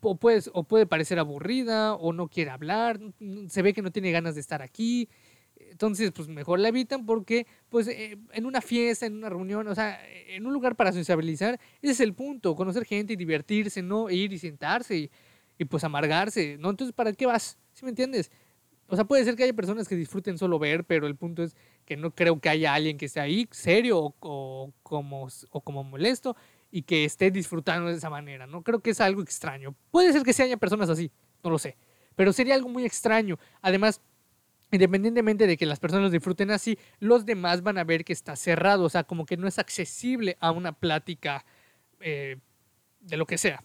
o, 0.00 0.16
puedes, 0.16 0.50
o 0.52 0.64
puede 0.64 0.86
parecer 0.86 1.18
aburrida 1.18 1.94
o 1.94 2.12
no 2.12 2.28
quiere 2.28 2.50
hablar, 2.50 3.00
se 3.48 3.62
ve 3.62 3.72
que 3.72 3.82
no 3.82 3.92
tiene 3.92 4.10
ganas 4.12 4.34
de 4.34 4.40
estar 4.40 4.62
aquí. 4.62 5.08
Entonces, 5.56 6.12
pues 6.12 6.28
mejor 6.28 6.60
la 6.60 6.68
evitan 6.68 7.06
porque, 7.06 7.46
pues, 7.68 7.88
eh, 7.88 8.18
en 8.32 8.46
una 8.46 8.60
fiesta, 8.60 9.06
en 9.06 9.14
una 9.16 9.28
reunión, 9.28 9.66
o 9.68 9.74
sea, 9.74 10.00
en 10.28 10.46
un 10.46 10.52
lugar 10.52 10.76
para 10.76 10.92
sociabilizar, 10.92 11.60
ese 11.82 11.92
es 11.92 12.00
el 12.00 12.14
punto, 12.14 12.54
conocer 12.56 12.84
gente 12.84 13.12
y 13.12 13.16
divertirse, 13.16 13.82
no 13.82 14.10
ir 14.10 14.32
y 14.32 14.38
sentarse 14.38 14.96
y, 14.96 15.10
y 15.58 15.64
pues 15.64 15.84
amargarse, 15.84 16.56
¿no? 16.58 16.70
Entonces, 16.70 16.94
¿para 16.94 17.12
qué 17.12 17.26
vas? 17.26 17.58
¿Sí 17.72 17.84
me 17.84 17.90
entiendes? 17.90 18.30
O 18.88 18.96
sea, 18.96 19.04
puede 19.04 19.24
ser 19.24 19.34
que 19.34 19.44
haya 19.44 19.54
personas 19.54 19.88
que 19.88 19.96
disfruten 19.96 20.36
solo 20.36 20.58
ver, 20.58 20.84
pero 20.84 21.06
el 21.06 21.16
punto 21.16 21.42
es 21.42 21.56
que 21.84 21.96
no 21.96 22.10
creo 22.14 22.38
que 22.40 22.48
haya 22.48 22.74
alguien 22.74 22.98
que 22.98 23.06
esté 23.06 23.20
ahí 23.20 23.48
serio 23.50 24.14
o, 24.20 24.72
como, 24.82 25.28
o 25.50 25.60
como 25.60 25.84
molesto 25.84 26.36
y 26.70 26.82
que 26.82 27.04
esté 27.04 27.30
disfrutando 27.30 27.88
de 27.88 27.96
esa 27.96 28.10
manera. 28.10 28.46
No 28.46 28.62
creo 28.62 28.80
que 28.80 28.90
es 28.90 29.00
algo 29.00 29.22
extraño. 29.22 29.74
Puede 29.90 30.12
ser 30.12 30.22
que 30.22 30.32
se 30.32 30.42
haya 30.42 30.56
personas 30.56 30.90
así, 30.90 31.10
no 31.42 31.50
lo 31.50 31.58
sé. 31.58 31.76
Pero 32.14 32.32
sería 32.32 32.54
algo 32.54 32.68
muy 32.68 32.84
extraño. 32.84 33.38
Además, 33.62 34.00
independientemente 34.70 35.46
de 35.46 35.56
que 35.56 35.66
las 35.66 35.80
personas 35.80 36.12
disfruten 36.12 36.50
así, 36.50 36.78
los 36.98 37.24
demás 37.24 37.62
van 37.62 37.78
a 37.78 37.84
ver 37.84 38.04
que 38.04 38.12
está 38.12 38.36
cerrado. 38.36 38.84
O 38.84 38.90
sea, 38.90 39.04
como 39.04 39.24
que 39.24 39.36
no 39.36 39.48
es 39.48 39.58
accesible 39.58 40.36
a 40.40 40.50
una 40.50 40.72
plática 40.72 41.44
eh, 42.00 42.36
de 43.00 43.16
lo 43.16 43.26
que 43.26 43.38
sea. 43.38 43.64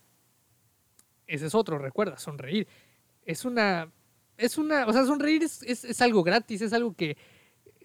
Ese 1.28 1.46
es 1.48 1.56
otro, 1.56 1.78
recuerda, 1.78 2.18
sonreír. 2.18 2.68
Es 3.26 3.46
una 3.46 3.92
es 4.40 4.58
una, 4.58 4.88
o 4.88 4.94
sea, 4.94 5.06
sonreír 5.06 5.44
es, 5.44 5.62
es, 5.64 6.02
algo 6.02 6.24
gratis, 6.24 6.62
es 6.62 6.72
algo 6.72 6.94
que, 6.96 7.18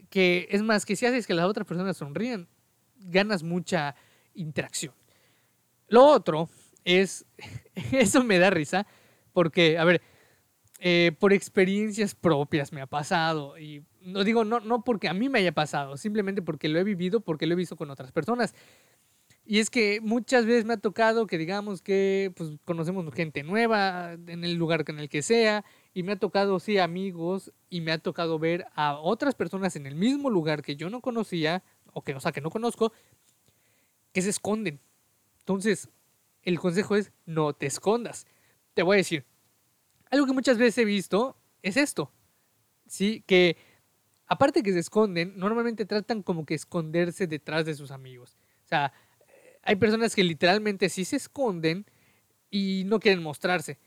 que, 0.08 0.46
es 0.50 0.62
más, 0.62 0.86
que 0.86 0.94
si 0.94 1.04
haces 1.04 1.26
que 1.26 1.34
las 1.34 1.46
otras 1.46 1.66
personas 1.66 1.96
sonrían, 1.96 2.48
ganas 2.96 3.42
mucha 3.42 3.96
interacción. 4.34 4.94
Lo 5.88 6.04
otro 6.04 6.48
es, 6.84 7.26
eso 7.92 8.22
me 8.22 8.38
da 8.38 8.50
risa, 8.50 8.86
porque, 9.32 9.76
a 9.78 9.84
ver, 9.84 10.00
eh, 10.78 11.12
por 11.18 11.32
experiencias 11.32 12.14
propias 12.14 12.72
me 12.72 12.80
ha 12.80 12.86
pasado, 12.86 13.58
y 13.58 13.84
no 14.02 14.22
digo, 14.22 14.44
no, 14.44 14.60
no 14.60 14.84
porque 14.84 15.08
a 15.08 15.14
mí 15.14 15.28
me 15.28 15.40
haya 15.40 15.52
pasado, 15.52 15.96
simplemente 15.96 16.40
porque 16.40 16.68
lo 16.68 16.78
he 16.78 16.84
vivido, 16.84 17.20
porque 17.20 17.46
lo 17.46 17.54
he 17.54 17.56
visto 17.56 17.76
con 17.76 17.90
otras 17.90 18.12
personas. 18.12 18.54
Y 19.46 19.58
es 19.58 19.68
que 19.68 20.00
muchas 20.00 20.46
veces 20.46 20.64
me 20.64 20.72
ha 20.74 20.78
tocado 20.78 21.26
que 21.26 21.36
digamos 21.36 21.82
que 21.82 22.32
pues, 22.34 22.52
conocemos 22.64 23.12
gente 23.12 23.42
nueva 23.42 24.12
en 24.12 24.42
el 24.42 24.54
lugar 24.54 24.84
en 24.88 24.98
el 24.98 25.10
que 25.10 25.20
sea 25.20 25.64
y 25.94 26.02
me 26.02 26.12
ha 26.12 26.16
tocado, 26.16 26.58
sí, 26.58 26.78
amigos 26.78 27.52
y 27.70 27.80
me 27.80 27.92
ha 27.92 27.98
tocado 27.98 28.38
ver 28.40 28.66
a 28.74 28.98
otras 28.98 29.36
personas 29.36 29.76
en 29.76 29.86
el 29.86 29.94
mismo 29.94 30.28
lugar 30.28 30.62
que 30.62 30.74
yo 30.74 30.90
no 30.90 31.00
conocía 31.00 31.62
o 31.92 32.02
que, 32.02 32.14
o 32.14 32.20
sea, 32.20 32.32
que 32.32 32.40
no 32.40 32.50
conozco, 32.50 32.92
que 34.12 34.20
se 34.20 34.30
esconden. 34.30 34.80
Entonces, 35.38 35.88
el 36.42 36.58
consejo 36.58 36.96
es 36.96 37.12
no 37.26 37.52
te 37.52 37.66
escondas. 37.66 38.26
Te 38.74 38.82
voy 38.82 38.94
a 38.94 38.98
decir, 38.98 39.24
algo 40.10 40.26
que 40.26 40.32
muchas 40.32 40.58
veces 40.58 40.78
he 40.78 40.84
visto 40.84 41.36
es 41.62 41.76
esto, 41.76 42.12
¿sí? 42.86 43.22
Que 43.26 43.56
aparte 44.26 44.64
que 44.64 44.72
se 44.72 44.80
esconden, 44.80 45.34
normalmente 45.36 45.86
tratan 45.86 46.24
como 46.24 46.44
que 46.44 46.54
esconderse 46.54 47.28
detrás 47.28 47.66
de 47.66 47.74
sus 47.74 47.92
amigos. 47.92 48.36
O 48.64 48.66
sea, 48.66 48.92
hay 49.62 49.76
personas 49.76 50.14
que 50.14 50.24
literalmente 50.24 50.88
sí 50.88 51.04
se 51.04 51.16
esconden 51.16 51.86
y 52.50 52.82
no 52.86 52.98
quieren 52.98 53.22
mostrarse. 53.22 53.78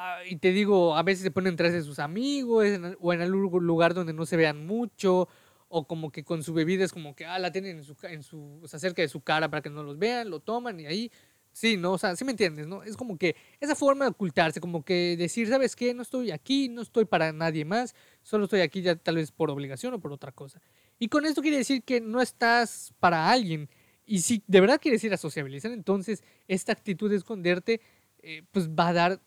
Ah, 0.00 0.20
y 0.24 0.36
te 0.36 0.52
digo, 0.52 0.96
a 0.96 1.02
veces 1.02 1.24
se 1.24 1.32
ponen 1.32 1.54
detrás 1.54 1.72
de 1.72 1.82
sus 1.82 1.98
amigos 1.98 2.64
o 3.00 3.12
en 3.12 3.20
algún 3.20 3.66
lugar 3.66 3.94
donde 3.94 4.12
no 4.12 4.26
se 4.26 4.36
vean 4.36 4.64
mucho 4.64 5.28
o 5.68 5.88
como 5.88 6.12
que 6.12 6.22
con 6.22 6.44
su 6.44 6.54
bebida 6.54 6.84
es 6.84 6.92
como 6.92 7.16
que 7.16 7.26
ah, 7.26 7.36
la 7.40 7.50
tienen 7.50 7.78
en 7.78 7.82
su, 7.82 7.96
en 8.04 8.22
su, 8.22 8.60
o 8.62 8.68
sea, 8.68 8.78
cerca 8.78 9.02
de 9.02 9.08
su 9.08 9.22
cara 9.22 9.50
para 9.50 9.60
que 9.60 9.70
no 9.70 9.82
los 9.82 9.98
vean, 9.98 10.30
lo 10.30 10.38
toman 10.38 10.78
y 10.78 10.86
ahí, 10.86 11.10
sí, 11.50 11.76
¿no? 11.76 11.94
O 11.94 11.98
sea, 11.98 12.14
sí 12.14 12.24
me 12.24 12.30
entiendes, 12.30 12.68
¿no? 12.68 12.84
Es 12.84 12.96
como 12.96 13.18
que 13.18 13.34
esa 13.58 13.74
forma 13.74 14.04
de 14.04 14.12
ocultarse, 14.12 14.60
como 14.60 14.84
que 14.84 15.16
decir, 15.18 15.48
¿sabes 15.48 15.74
qué? 15.74 15.92
No 15.94 16.02
estoy 16.02 16.30
aquí, 16.30 16.68
no 16.68 16.82
estoy 16.82 17.04
para 17.04 17.32
nadie 17.32 17.64
más, 17.64 17.96
solo 18.22 18.44
estoy 18.44 18.60
aquí 18.60 18.82
ya 18.82 18.94
tal 18.94 19.16
vez 19.16 19.32
por 19.32 19.50
obligación 19.50 19.94
o 19.94 19.98
por 19.98 20.12
otra 20.12 20.30
cosa. 20.30 20.62
Y 21.00 21.08
con 21.08 21.26
esto 21.26 21.42
quiere 21.42 21.56
decir 21.56 21.82
que 21.82 22.00
no 22.00 22.20
estás 22.22 22.94
para 23.00 23.28
alguien. 23.28 23.68
Y 24.06 24.20
si 24.20 24.44
de 24.46 24.60
verdad 24.60 24.78
quieres 24.80 25.02
ir 25.02 25.12
a 25.12 25.16
sociabilizar, 25.16 25.72
entonces 25.72 26.22
esta 26.46 26.70
actitud 26.70 27.10
de 27.10 27.16
esconderte, 27.16 27.80
eh, 28.20 28.44
pues 28.52 28.68
va 28.68 28.88
a 28.88 28.92
dar 28.92 29.20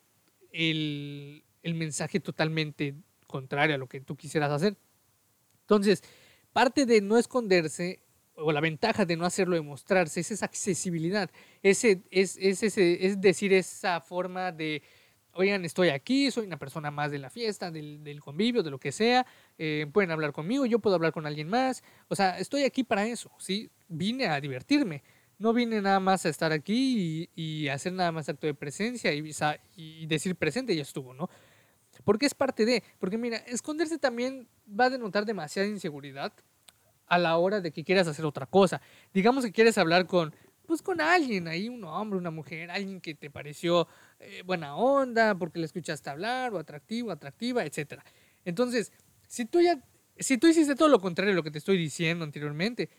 el, 0.52 1.44
el 1.64 1.74
mensaje 1.76 2.20
totalmente 2.20 2.96
contrario 3.28 3.76
a 3.76 3.78
lo 3.78 3.88
que 3.88 4.02
tú 4.02 4.16
quisieras 4.16 4.52
hacer. 4.52 4.76
Entonces, 5.62 6.04
parte 6.54 6.86
de 6.86 7.02
no 7.02 7.18
esconderse 7.18 8.02
o 8.36 8.52
la 8.52 8.62
ventaja 8.62 9.06
de 9.06 9.18
no 9.18 9.26
hacerlo 9.26 9.56
de 9.56 9.62
mostrarse 9.62 10.20
es 10.20 10.32
esa 10.32 10.46
accesibilidad, 10.46 11.30
ese, 11.62 12.02
es, 12.12 12.38
es, 12.38 12.78
es 12.78 13.22
decir, 13.22 13.54
esa 13.54 14.02
forma 14.02 14.52
de, 14.52 14.82
oigan, 15.34 15.64
estoy 15.66 15.90
aquí, 15.90 16.32
soy 16.32 16.46
una 16.46 16.58
persona 16.58 16.92
más 16.92 17.12
de 17.12 17.20
la 17.20 17.30
fiesta, 17.30 17.72
del, 17.72 18.04
del 18.04 18.20
convivio, 18.20 18.64
de 18.64 18.72
lo 18.72 18.80
que 18.80 18.92
sea, 18.92 19.26
eh, 19.58 19.86
pueden 19.92 20.12
hablar 20.12 20.32
conmigo, 20.32 20.66
yo 20.66 20.80
puedo 20.80 20.96
hablar 20.96 21.12
con 21.12 21.26
alguien 21.26 21.50
más, 21.50 21.84
o 22.08 22.16
sea, 22.16 22.40
estoy 22.40 22.64
aquí 22.64 22.84
para 22.84 23.06
eso, 23.06 23.32
¿sí? 23.38 23.70
Vine 23.88 24.28
a 24.28 24.40
divertirme, 24.42 25.04
no 25.42 25.54
vine 25.54 25.82
nada 25.82 26.00
más 26.00 26.26
a 26.26 26.30
estar 26.30 26.52
aquí 26.52 27.30
y, 27.36 27.64
y 27.64 27.68
hacer 27.70 27.94
nada 27.94 28.12
más 28.12 28.30
acto 28.30 28.46
de 28.46 28.54
presencia 28.54 29.12
y, 29.12 29.32
y 29.76 30.06
decir 30.06 30.36
presente 30.36 30.76
ya 30.76 30.84
estuvo, 30.84 31.16
¿no? 31.16 31.30
Porque 32.04 32.28
es 32.28 32.36
parte 32.36 32.64
de, 32.64 32.84
porque 33.00 33.18
mira, 33.18 33.38
esconderse 33.38 33.98
también 33.98 34.48
va 34.68 34.86
a 34.86 34.90
denotar 34.92 35.26
demasiada 35.26 35.68
inseguridad 35.68 36.32
a 37.08 37.18
la 37.18 37.38
hora 37.38 37.60
de 37.60 37.72
que 37.72 37.84
quieras 37.84 38.08
hacer 38.08 38.24
otra 38.24 38.46
cosa. 38.46 38.82
Digamos 39.14 39.44
que 39.44 39.52
quieres 39.52 39.80
hablar 39.80 40.06
con, 40.06 40.34
pues 40.68 40.84
con 40.84 41.02
alguien, 41.02 41.48
ahí 41.48 41.70
un 41.70 41.84
hombre, 41.86 42.20
una 42.20 42.32
mujer, 42.32 42.70
alguien 42.70 43.02
que 43.02 43.16
te 43.16 43.32
pareció 43.32 43.88
eh, 44.20 44.44
buena 44.46 44.76
onda, 44.76 45.34
porque 45.34 45.60
le 45.60 45.66
escuchaste 45.66 46.10
hablar, 46.10 46.54
o 46.54 46.60
atractivo, 46.60 47.12
atractiva, 47.12 47.66
etc. 47.66 48.02
Entonces, 48.46 48.92
si 49.28 49.46
tú 49.46 49.60
ya, 49.60 49.84
si 50.18 50.38
tú 50.38 50.48
hiciste 50.48 50.76
todo 50.76 50.88
lo 50.88 51.00
contrario 51.00 51.34
de 51.34 51.36
lo 51.36 51.44
que 51.44 51.52
te 51.52 51.58
estoy 51.58 51.78
diciendo 51.78 52.24
anteriormente, 52.24 52.90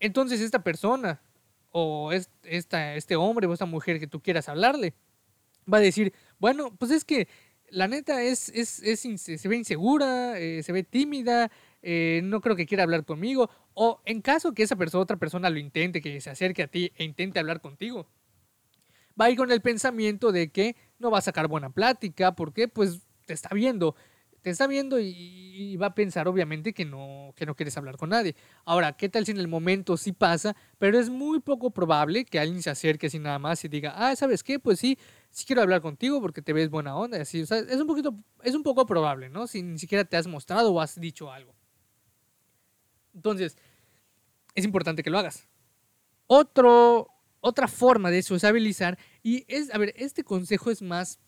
entonces 0.00 0.40
esta 0.40 0.62
persona, 0.62 1.20
o 1.78 2.10
esta, 2.10 2.94
este 2.94 3.16
hombre 3.16 3.46
o 3.46 3.52
esta 3.52 3.66
mujer 3.66 4.00
que 4.00 4.06
tú 4.06 4.22
quieras 4.22 4.48
hablarle, 4.48 4.94
va 5.70 5.76
a 5.76 5.82
decir, 5.82 6.14
bueno, 6.38 6.74
pues 6.74 6.90
es 6.90 7.04
que 7.04 7.28
la 7.68 7.86
neta 7.86 8.22
es, 8.22 8.48
es, 8.48 8.82
es 8.82 9.00
se 9.00 9.48
ve 9.48 9.56
insegura, 9.56 10.38
eh, 10.38 10.62
se 10.62 10.72
ve 10.72 10.84
tímida, 10.84 11.50
eh, 11.82 12.22
no 12.24 12.40
creo 12.40 12.56
que 12.56 12.64
quiera 12.64 12.84
hablar 12.84 13.04
conmigo. 13.04 13.50
O 13.74 14.00
en 14.06 14.22
caso 14.22 14.54
que 14.54 14.62
esa 14.62 14.76
persona, 14.76 15.02
otra 15.02 15.18
persona 15.18 15.50
lo 15.50 15.58
intente, 15.58 16.00
que 16.00 16.18
se 16.22 16.30
acerque 16.30 16.62
a 16.62 16.68
ti 16.68 16.92
e 16.96 17.04
intente 17.04 17.40
hablar 17.40 17.60
contigo, 17.60 18.06
va 19.20 19.26
a 19.26 19.30
ir 19.30 19.36
con 19.36 19.50
el 19.50 19.60
pensamiento 19.60 20.32
de 20.32 20.50
que 20.50 20.76
no 20.98 21.10
va 21.10 21.18
a 21.18 21.22
sacar 21.22 21.46
buena 21.46 21.68
plática, 21.68 22.34
porque 22.34 22.68
pues 22.68 23.02
te 23.26 23.34
está 23.34 23.50
viendo, 23.54 23.96
te 24.46 24.50
está 24.50 24.68
viendo 24.68 25.00
y, 25.00 25.76
va 25.76 25.86
a 25.86 25.94
pensar 25.96 26.28
obviamente 26.28 26.72
que 26.72 26.84
no, 26.84 27.32
que 27.34 27.44
no 27.44 27.56
quieres 27.56 27.76
hablar 27.76 27.96
con 27.96 28.10
nadie. 28.10 28.36
Ahora, 28.64 28.96
¿qué 28.96 29.08
tal 29.08 29.26
si 29.26 29.32
en 29.32 29.38
el 29.38 29.48
momento 29.48 29.96
sí 29.96 30.12
pasa? 30.12 30.54
Pero 30.78 31.00
es 31.00 31.10
muy 31.10 31.40
poco 31.40 31.72
probable 31.72 32.24
que 32.24 32.38
alguien 32.38 32.62
se 32.62 32.70
acerque 32.70 33.08
así 33.08 33.18
nada 33.18 33.40
más 33.40 33.64
y 33.64 33.68
diga, 33.68 33.94
ah, 33.96 34.14
¿sabes 34.14 34.44
qué? 34.44 34.60
Pues 34.60 34.78
sí, 34.78 34.98
sí 35.32 35.44
quiero 35.46 35.62
hablar 35.62 35.80
contigo 35.80 36.20
porque 36.20 36.42
te 36.42 36.52
ves 36.52 36.70
buena 36.70 36.94
onda. 36.96 37.20
Así, 37.20 37.40
es 37.40 37.50
un 37.50 37.88
poquito, 37.88 38.14
es 38.44 38.54
un 38.54 38.62
poco 38.62 38.86
probable, 38.86 39.30
¿no? 39.30 39.48
Si 39.48 39.64
ni 39.64 39.80
siquiera 39.80 40.04
te 40.04 40.16
has 40.16 40.28
mostrado 40.28 40.72
o 40.72 40.80
has 40.80 40.94
dicho 41.00 41.32
algo. 41.32 41.52
Entonces, 43.14 43.58
es 44.54 44.64
importante 44.64 45.02
que 45.02 45.10
lo 45.10 45.18
hagas. 45.18 45.48
Otro, 46.28 47.08
otra 47.40 47.66
forma 47.66 48.12
de 48.12 48.22
sociabilizar, 48.22 48.96
y 49.24 49.44
es, 49.48 49.74
a 49.74 49.78
ver, 49.78 49.92
este 49.96 50.22
consejo 50.22 50.70
es 50.70 50.82
más, 50.82 51.18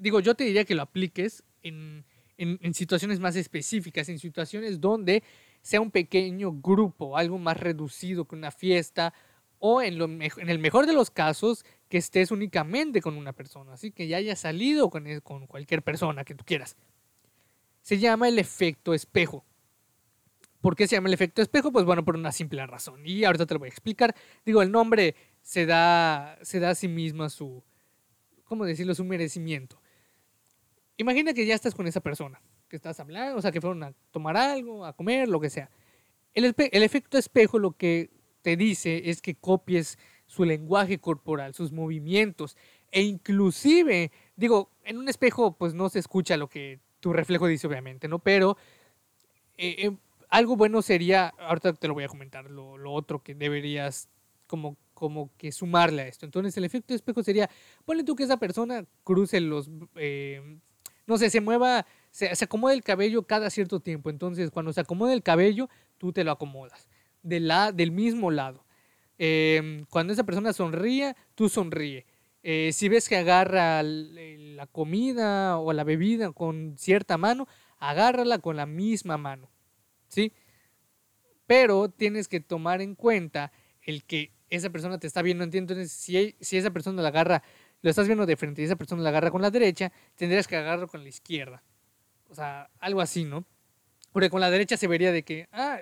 digo, 0.00 0.20
yo 0.20 0.34
te 0.34 0.44
diría 0.44 0.64
que 0.64 0.74
lo 0.74 0.80
apliques 0.80 1.44
en, 1.62 2.06
en, 2.38 2.74
situaciones 2.74 3.20
más 3.20 3.36
específicas, 3.36 4.08
en 4.08 4.18
situaciones 4.18 4.80
donde 4.80 5.22
sea 5.60 5.80
un 5.80 5.90
pequeño 5.90 6.52
grupo, 6.52 7.16
algo 7.16 7.38
más 7.38 7.58
reducido 7.58 8.26
que 8.26 8.34
una 8.34 8.50
fiesta, 8.50 9.14
o 9.58 9.80
en, 9.80 9.98
lo, 9.98 10.06
en 10.06 10.48
el 10.48 10.58
mejor 10.58 10.86
de 10.86 10.92
los 10.92 11.10
casos, 11.10 11.64
que 11.88 11.98
estés 11.98 12.30
únicamente 12.30 13.00
con 13.00 13.16
una 13.16 13.32
persona, 13.32 13.74
así 13.74 13.92
que 13.92 14.08
ya 14.08 14.16
hayas 14.16 14.40
salido 14.40 14.90
con, 14.90 15.20
con 15.20 15.46
cualquier 15.46 15.82
persona 15.82 16.24
que 16.24 16.34
tú 16.34 16.44
quieras. 16.44 16.76
Se 17.80 17.98
llama 17.98 18.28
el 18.28 18.38
efecto 18.38 18.94
espejo. 18.94 19.44
¿Por 20.60 20.76
qué 20.76 20.86
se 20.86 20.94
llama 20.94 21.08
el 21.08 21.14
efecto 21.14 21.42
espejo? 21.42 21.72
Pues 21.72 21.84
bueno, 21.84 22.04
por 22.04 22.14
una 22.14 22.30
simple 22.30 22.64
razón. 22.66 23.04
Y 23.04 23.24
ahorita 23.24 23.46
te 23.46 23.54
lo 23.54 23.58
voy 23.58 23.66
a 23.66 23.70
explicar. 23.70 24.14
Digo, 24.46 24.62
el 24.62 24.70
nombre 24.70 25.16
se 25.42 25.66
da, 25.66 26.38
se 26.42 26.60
da 26.60 26.70
a 26.70 26.74
sí 26.76 26.86
mismo 26.86 27.28
su, 27.28 27.64
¿cómo 28.44 28.64
decirlo? 28.64 28.94
Su 28.94 29.04
merecimiento. 29.04 29.81
Imagina 30.96 31.32
que 31.34 31.46
ya 31.46 31.54
estás 31.54 31.74
con 31.74 31.86
esa 31.86 32.00
persona, 32.00 32.40
que 32.68 32.76
estás 32.76 33.00
hablando, 33.00 33.38
o 33.38 33.42
sea, 33.42 33.52
que 33.52 33.60
fueron 33.60 33.82
a 33.82 33.92
tomar 34.10 34.36
algo, 34.36 34.84
a 34.84 34.92
comer, 34.92 35.28
lo 35.28 35.40
que 35.40 35.50
sea. 35.50 35.70
El, 36.34 36.54
el 36.56 36.82
efecto 36.82 37.18
espejo 37.18 37.58
lo 37.58 37.72
que 37.72 38.10
te 38.42 38.56
dice 38.56 39.10
es 39.10 39.22
que 39.22 39.34
copies 39.34 39.98
su 40.26 40.44
lenguaje 40.44 40.98
corporal, 40.98 41.54
sus 41.54 41.72
movimientos, 41.72 42.56
e 42.90 43.02
inclusive, 43.02 44.10
digo, 44.36 44.70
en 44.84 44.98
un 44.98 45.08
espejo 45.08 45.56
pues 45.56 45.74
no 45.74 45.88
se 45.88 45.98
escucha 45.98 46.36
lo 46.36 46.48
que 46.48 46.80
tu 47.00 47.12
reflejo 47.12 47.46
dice 47.46 47.66
obviamente, 47.66 48.06
¿no? 48.08 48.18
Pero 48.18 48.56
eh, 49.56 49.76
eh, 49.78 49.96
algo 50.28 50.56
bueno 50.56 50.82
sería, 50.82 51.28
ahorita 51.38 51.74
te 51.74 51.88
lo 51.88 51.94
voy 51.94 52.04
a 52.04 52.08
comentar, 52.08 52.50
lo, 52.50 52.92
otro 52.92 53.22
que 53.22 53.34
deberías 53.34 54.08
como, 54.46 54.76
como 54.94 55.30
que 55.36 55.52
sumarle 55.52 56.02
a 56.02 56.06
esto. 56.06 56.26
Entonces 56.26 56.56
el 56.56 56.64
efecto 56.64 56.94
espejo 56.94 57.22
sería, 57.22 57.50
ponle 57.84 58.04
tú 58.04 58.14
que 58.14 58.24
esa 58.24 58.38
persona 58.38 58.86
cruce 59.04 59.40
los, 59.40 59.70
eh, 59.96 60.58
no 61.12 61.18
sé, 61.18 61.28
se 61.28 61.40
mueva, 61.40 61.86
se, 62.10 62.34
se 62.34 62.44
acomode 62.44 62.74
el 62.74 62.82
cabello 62.82 63.26
cada 63.26 63.50
cierto 63.50 63.80
tiempo. 63.80 64.08
Entonces 64.08 64.50
cuando 64.50 64.72
se 64.72 64.80
acomode 64.80 65.12
el 65.12 65.22
cabello, 65.22 65.68
tú 65.98 66.12
te 66.12 66.24
lo 66.24 66.32
acomodas 66.32 66.88
de 67.22 67.40
la, 67.40 67.72
del 67.72 67.92
mismo 67.92 68.30
lado. 68.30 68.64
Em, 69.18 69.84
cuando 69.90 70.12
esa 70.12 70.24
persona 70.24 70.52
sonríe, 70.52 71.14
tú 71.34 71.48
sonríe. 71.48 72.06
Eh, 72.42 72.70
si 72.72 72.88
ves 72.88 73.08
que 73.08 73.16
agarra 73.16 73.82
la 73.82 74.66
comida 74.66 75.58
o 75.58 75.72
la 75.72 75.84
bebida 75.84 76.32
con 76.32 76.76
cierta 76.78 77.18
mano, 77.18 77.46
agárrala 77.78 78.38
con 78.38 78.56
la 78.56 78.66
misma 78.66 79.16
mano. 79.16 79.50
¿sí? 80.08 80.32
Pero 81.46 81.88
tienes 81.88 82.26
que 82.26 82.40
tomar 82.40 82.80
en 82.80 82.94
cuenta 82.94 83.52
el 83.82 84.04
que 84.04 84.32
esa 84.50 84.70
persona 84.70 84.98
te 84.98 85.06
está 85.06 85.22
viendo. 85.22 85.44
Entonces, 85.44 85.92
si, 85.92 86.34
si 86.40 86.56
esa 86.56 86.70
persona 86.70 87.02
la 87.02 87.08
agarra, 87.08 87.42
lo 87.82 87.90
estás 87.90 88.06
viendo 88.06 88.24
de 88.26 88.36
frente 88.36 88.62
y 88.62 88.64
esa 88.64 88.76
persona 88.76 89.02
la 89.02 89.10
agarra 89.10 89.30
con 89.30 89.42
la 89.42 89.50
derecha, 89.50 89.92
tendrías 90.16 90.46
que 90.46 90.56
agarrarlo 90.56 90.88
con 90.88 91.02
la 91.02 91.08
izquierda. 91.08 91.62
O 92.28 92.34
sea, 92.34 92.70
algo 92.78 93.00
así, 93.00 93.24
¿no? 93.24 93.44
Porque 94.12 94.30
con 94.30 94.40
la 94.40 94.50
derecha 94.50 94.76
se 94.76 94.86
vería 94.86 95.12
de 95.12 95.24
que, 95.24 95.48
ah, 95.52 95.80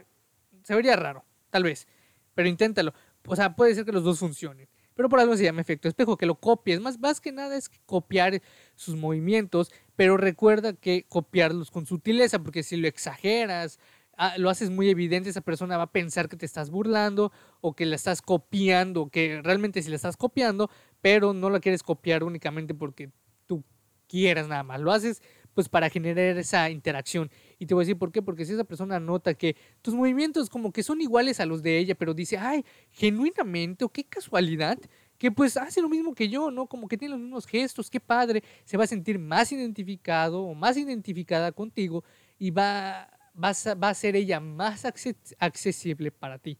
se 0.64 0.74
vería 0.74 0.96
raro, 0.96 1.24
tal 1.50 1.62
vez. 1.62 1.86
Pero 2.34 2.48
inténtalo. 2.48 2.92
O 3.26 3.36
sea, 3.36 3.54
puede 3.54 3.74
ser 3.74 3.84
que 3.84 3.92
los 3.92 4.02
dos 4.02 4.18
funcionen. 4.18 4.68
Pero 4.94 5.08
por 5.08 5.20
algo 5.20 5.36
se 5.36 5.44
llama 5.44 5.60
efecto 5.60 5.88
espejo, 5.88 6.16
que 6.16 6.26
lo 6.26 6.34
copies. 6.34 6.80
Más, 6.80 6.98
más 6.98 7.20
que 7.20 7.32
nada 7.32 7.56
es 7.56 7.70
copiar 7.86 8.42
sus 8.74 8.96
movimientos, 8.96 9.72
pero 9.96 10.16
recuerda 10.16 10.72
que 10.72 11.04
copiarlos 11.08 11.70
con 11.70 11.86
sutileza, 11.86 12.38
porque 12.38 12.62
si 12.62 12.76
lo 12.76 12.88
exageras, 12.88 13.78
lo 14.36 14.50
haces 14.50 14.70
muy 14.70 14.88
evidente, 14.90 15.30
esa 15.30 15.40
persona 15.40 15.76
va 15.76 15.84
a 15.84 15.92
pensar 15.92 16.28
que 16.28 16.36
te 16.36 16.46
estás 16.46 16.70
burlando 16.70 17.32
o 17.60 17.74
que 17.74 17.86
la 17.86 17.96
estás 17.96 18.22
copiando, 18.22 19.08
que 19.08 19.40
realmente 19.42 19.82
si 19.82 19.90
la 19.90 19.96
estás 19.96 20.16
copiando, 20.16 20.70
pero 21.00 21.32
no 21.32 21.50
la 21.50 21.60
quieres 21.60 21.82
copiar 21.82 22.24
únicamente 22.24 22.74
porque 22.74 23.10
tú 23.46 23.64
quieras 24.08 24.48
nada 24.48 24.62
más. 24.62 24.80
Lo 24.80 24.92
haces 24.92 25.22
pues 25.54 25.68
para 25.68 25.90
generar 25.90 26.38
esa 26.38 26.70
interacción. 26.70 27.30
Y 27.58 27.66
te 27.66 27.74
voy 27.74 27.82
a 27.82 27.84
decir 27.84 27.98
por 27.98 28.12
qué, 28.12 28.22
porque 28.22 28.44
si 28.44 28.52
esa 28.52 28.64
persona 28.64 29.00
nota 29.00 29.34
que 29.34 29.56
tus 29.82 29.94
movimientos 29.94 30.48
como 30.48 30.72
que 30.72 30.82
son 30.82 31.00
iguales 31.00 31.40
a 31.40 31.46
los 31.46 31.62
de 31.62 31.78
ella, 31.78 31.94
pero 31.94 32.14
dice, 32.14 32.38
ay, 32.38 32.64
genuinamente 32.90 33.84
o 33.84 33.88
qué 33.88 34.04
casualidad, 34.04 34.78
que 35.18 35.30
pues 35.30 35.56
hace 35.56 35.82
lo 35.82 35.88
mismo 35.88 36.14
que 36.14 36.28
yo, 36.28 36.50
¿no? 36.50 36.66
Como 36.66 36.88
que 36.88 36.96
tiene 36.96 37.12
los 37.14 37.20
mismos 37.20 37.46
gestos, 37.46 37.90
qué 37.90 38.00
padre, 38.00 38.42
se 38.64 38.76
va 38.76 38.84
a 38.84 38.86
sentir 38.86 39.18
más 39.18 39.52
identificado 39.52 40.42
o 40.42 40.54
más 40.54 40.76
identificada 40.76 41.52
contigo 41.52 42.04
y 42.38 42.50
va 42.50 43.10
va 43.34 43.50
a, 43.88 43.94
ser 43.94 44.16
ella 44.16 44.40
más 44.40 44.84
accesible 44.84 46.10
para 46.10 46.38
ti. 46.38 46.58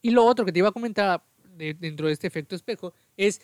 Y 0.00 0.10
lo 0.10 0.24
otro 0.24 0.44
que 0.44 0.52
te 0.52 0.58
iba 0.58 0.68
a 0.68 0.72
comentar 0.72 1.24
dentro 1.56 2.06
de 2.06 2.12
este 2.12 2.26
efecto 2.26 2.56
espejo 2.56 2.92
es 3.16 3.40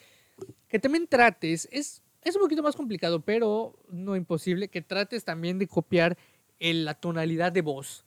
que 0.68 0.78
también 0.78 1.06
trates, 1.06 1.68
es, 1.70 2.02
es 2.22 2.36
un 2.36 2.42
poquito 2.42 2.62
más 2.62 2.76
complicado, 2.76 3.20
pero 3.20 3.78
no 3.90 4.16
imposible, 4.16 4.68
que 4.68 4.82
trates 4.82 5.24
también 5.24 5.58
de 5.58 5.66
copiar 5.66 6.16
la 6.58 6.94
tonalidad 6.94 7.52
de 7.52 7.62
voz. 7.62 8.04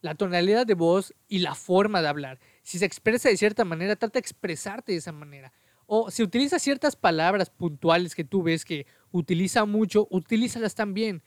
La 0.00 0.14
tonalidad 0.14 0.66
de 0.66 0.74
voz 0.74 1.14
y 1.28 1.38
la 1.38 1.54
forma 1.54 2.02
de 2.02 2.08
hablar. 2.08 2.38
Si 2.62 2.78
se 2.78 2.84
expresa 2.84 3.28
de 3.28 3.36
cierta 3.36 3.64
manera, 3.64 3.96
trata 3.96 4.14
de 4.14 4.20
expresarte 4.20 4.92
de 4.92 4.98
esa 4.98 5.12
manera. 5.12 5.52
O 5.86 6.10
si 6.10 6.22
utiliza 6.22 6.58
ciertas 6.58 6.96
palabras 6.96 7.50
puntuales 7.50 8.14
que 8.14 8.24
tú 8.24 8.42
ves 8.42 8.64
que 8.64 8.86
utiliza 9.12 9.64
mucho, 9.64 10.06
utilízalas 10.10 10.74
también. 10.74 11.22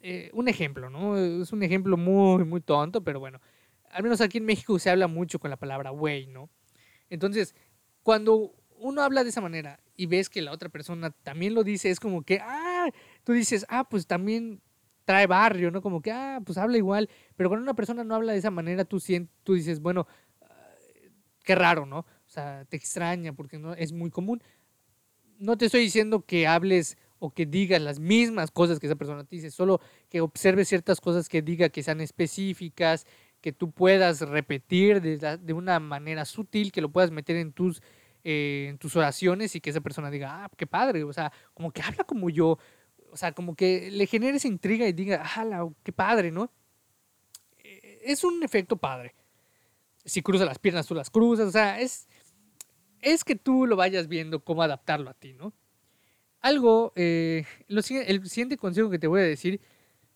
Eh, 0.00 0.30
un 0.32 0.48
ejemplo, 0.48 0.88
¿no? 0.88 1.16
Es 1.18 1.52
un 1.52 1.62
ejemplo 1.62 1.96
muy, 1.96 2.44
muy 2.44 2.60
tonto, 2.62 3.04
pero 3.04 3.20
bueno, 3.20 3.40
al 3.90 4.02
menos 4.02 4.20
aquí 4.20 4.38
en 4.38 4.46
México 4.46 4.78
se 4.78 4.88
habla 4.90 5.08
mucho 5.08 5.38
con 5.38 5.50
la 5.50 5.58
palabra 5.58 5.90
güey, 5.90 6.26
¿no? 6.26 6.48
Entonces, 7.10 7.54
cuando 8.02 8.54
uno 8.78 9.02
habla 9.02 9.24
de 9.24 9.30
esa 9.30 9.42
manera 9.42 9.78
y 9.96 10.06
ves 10.06 10.30
que 10.30 10.40
la 10.42 10.52
otra 10.52 10.70
persona 10.70 11.10
también 11.10 11.54
lo 11.54 11.64
dice, 11.64 11.90
es 11.90 12.00
como 12.00 12.22
que, 12.22 12.40
ah, 12.42 12.88
tú 13.24 13.32
dices, 13.32 13.66
ah, 13.68 13.88
pues 13.88 14.06
también, 14.06 14.62
trae 15.04 15.26
barrio, 15.26 15.70
¿no? 15.70 15.82
Como 15.82 16.00
que, 16.00 16.12
ah, 16.12 16.40
pues 16.44 16.56
habla 16.56 16.78
igual. 16.78 17.10
Pero 17.36 17.50
cuando 17.50 17.64
una 17.64 17.74
persona 17.74 18.04
no 18.04 18.14
habla 18.14 18.32
de 18.32 18.38
esa 18.38 18.50
manera, 18.50 18.84
tú, 18.84 19.02
tú 19.42 19.54
dices, 19.54 19.80
bueno, 19.80 20.06
ah, 20.42 20.74
qué 21.44 21.54
raro, 21.54 21.84
¿no? 21.84 21.98
O 21.98 22.28
sea, 22.28 22.64
te 22.66 22.76
extraña 22.76 23.32
porque 23.32 23.58
no 23.58 23.74
es 23.74 23.92
muy 23.92 24.10
común. 24.10 24.42
No 25.38 25.58
te 25.58 25.66
estoy 25.66 25.80
diciendo 25.82 26.24
que 26.24 26.46
hables 26.46 26.96
o 27.20 27.32
que 27.32 27.46
digas 27.46 27.80
las 27.80 28.00
mismas 28.00 28.50
cosas 28.50 28.80
que 28.80 28.86
esa 28.86 28.96
persona 28.96 29.24
te 29.24 29.36
dice, 29.36 29.50
solo 29.50 29.80
que 30.08 30.20
observes 30.20 30.68
ciertas 30.68 31.00
cosas 31.00 31.28
que 31.28 31.42
diga 31.42 31.68
que 31.68 31.82
sean 31.82 32.00
específicas, 32.00 33.06
que 33.40 33.52
tú 33.52 33.70
puedas 33.70 34.22
repetir 34.22 35.00
de, 35.00 35.52
una 35.52 35.78
manera 35.80 36.24
sutil, 36.24 36.72
que 36.72 36.80
lo 36.80 36.90
puedas 36.90 37.10
meter 37.10 37.36
en 37.36 37.52
tus, 37.52 37.82
eh, 38.24 38.68
en 38.70 38.78
tus 38.78 38.96
oraciones 38.96 39.54
y 39.54 39.60
que 39.60 39.70
esa 39.70 39.82
persona 39.82 40.10
diga, 40.10 40.44
ah, 40.44 40.50
qué 40.56 40.66
padre, 40.66 41.04
o 41.04 41.12
sea, 41.12 41.30
como 41.52 41.70
que 41.70 41.82
habla 41.82 42.04
como 42.04 42.30
yo, 42.30 42.58
o 43.10 43.16
sea, 43.16 43.32
como 43.32 43.54
que 43.54 43.90
le 43.90 44.06
genere 44.06 44.38
esa 44.38 44.48
intriga 44.48 44.88
y 44.88 44.92
diga, 44.92 45.22
ah, 45.22 45.68
qué 45.82 45.92
padre, 45.92 46.30
¿no? 46.30 46.50
Eh, 47.58 48.00
es 48.02 48.24
un 48.24 48.42
efecto 48.42 48.78
padre. 48.78 49.14
Si 50.06 50.22
cruza 50.22 50.46
las 50.46 50.58
piernas, 50.58 50.86
tú 50.86 50.94
las 50.94 51.10
cruzas, 51.10 51.48
o 51.48 51.52
sea, 51.52 51.80
es, 51.80 52.08
es 53.02 53.24
que 53.24 53.36
tú 53.36 53.66
lo 53.66 53.76
vayas 53.76 54.08
viendo 54.08 54.42
cómo 54.42 54.62
adaptarlo 54.62 55.10
a 55.10 55.14
ti, 55.14 55.34
¿no? 55.34 55.52
Algo, 56.40 56.92
eh, 56.96 57.44
el 57.68 57.82
siguiente 57.84 58.56
consejo 58.56 58.90
que 58.90 58.98
te 58.98 59.06
voy 59.06 59.20
a 59.20 59.24
decir 59.24 59.60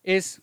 es, 0.02 0.42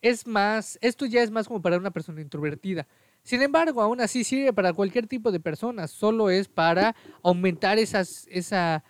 es 0.00 0.26
más, 0.26 0.78
esto 0.80 1.06
ya 1.06 1.22
es 1.22 1.30
más 1.30 1.46
como 1.46 1.62
para 1.62 1.78
una 1.78 1.92
persona 1.92 2.20
introvertida. 2.20 2.86
Sin 3.22 3.40
embargo, 3.42 3.80
aún 3.80 4.00
así 4.00 4.24
sirve 4.24 4.52
para 4.52 4.72
cualquier 4.72 5.06
tipo 5.06 5.30
de 5.30 5.38
persona, 5.38 5.86
solo 5.86 6.30
es 6.30 6.48
para 6.48 6.96
aumentar 7.22 7.78
esas, 7.78 8.26
esa, 8.28 8.82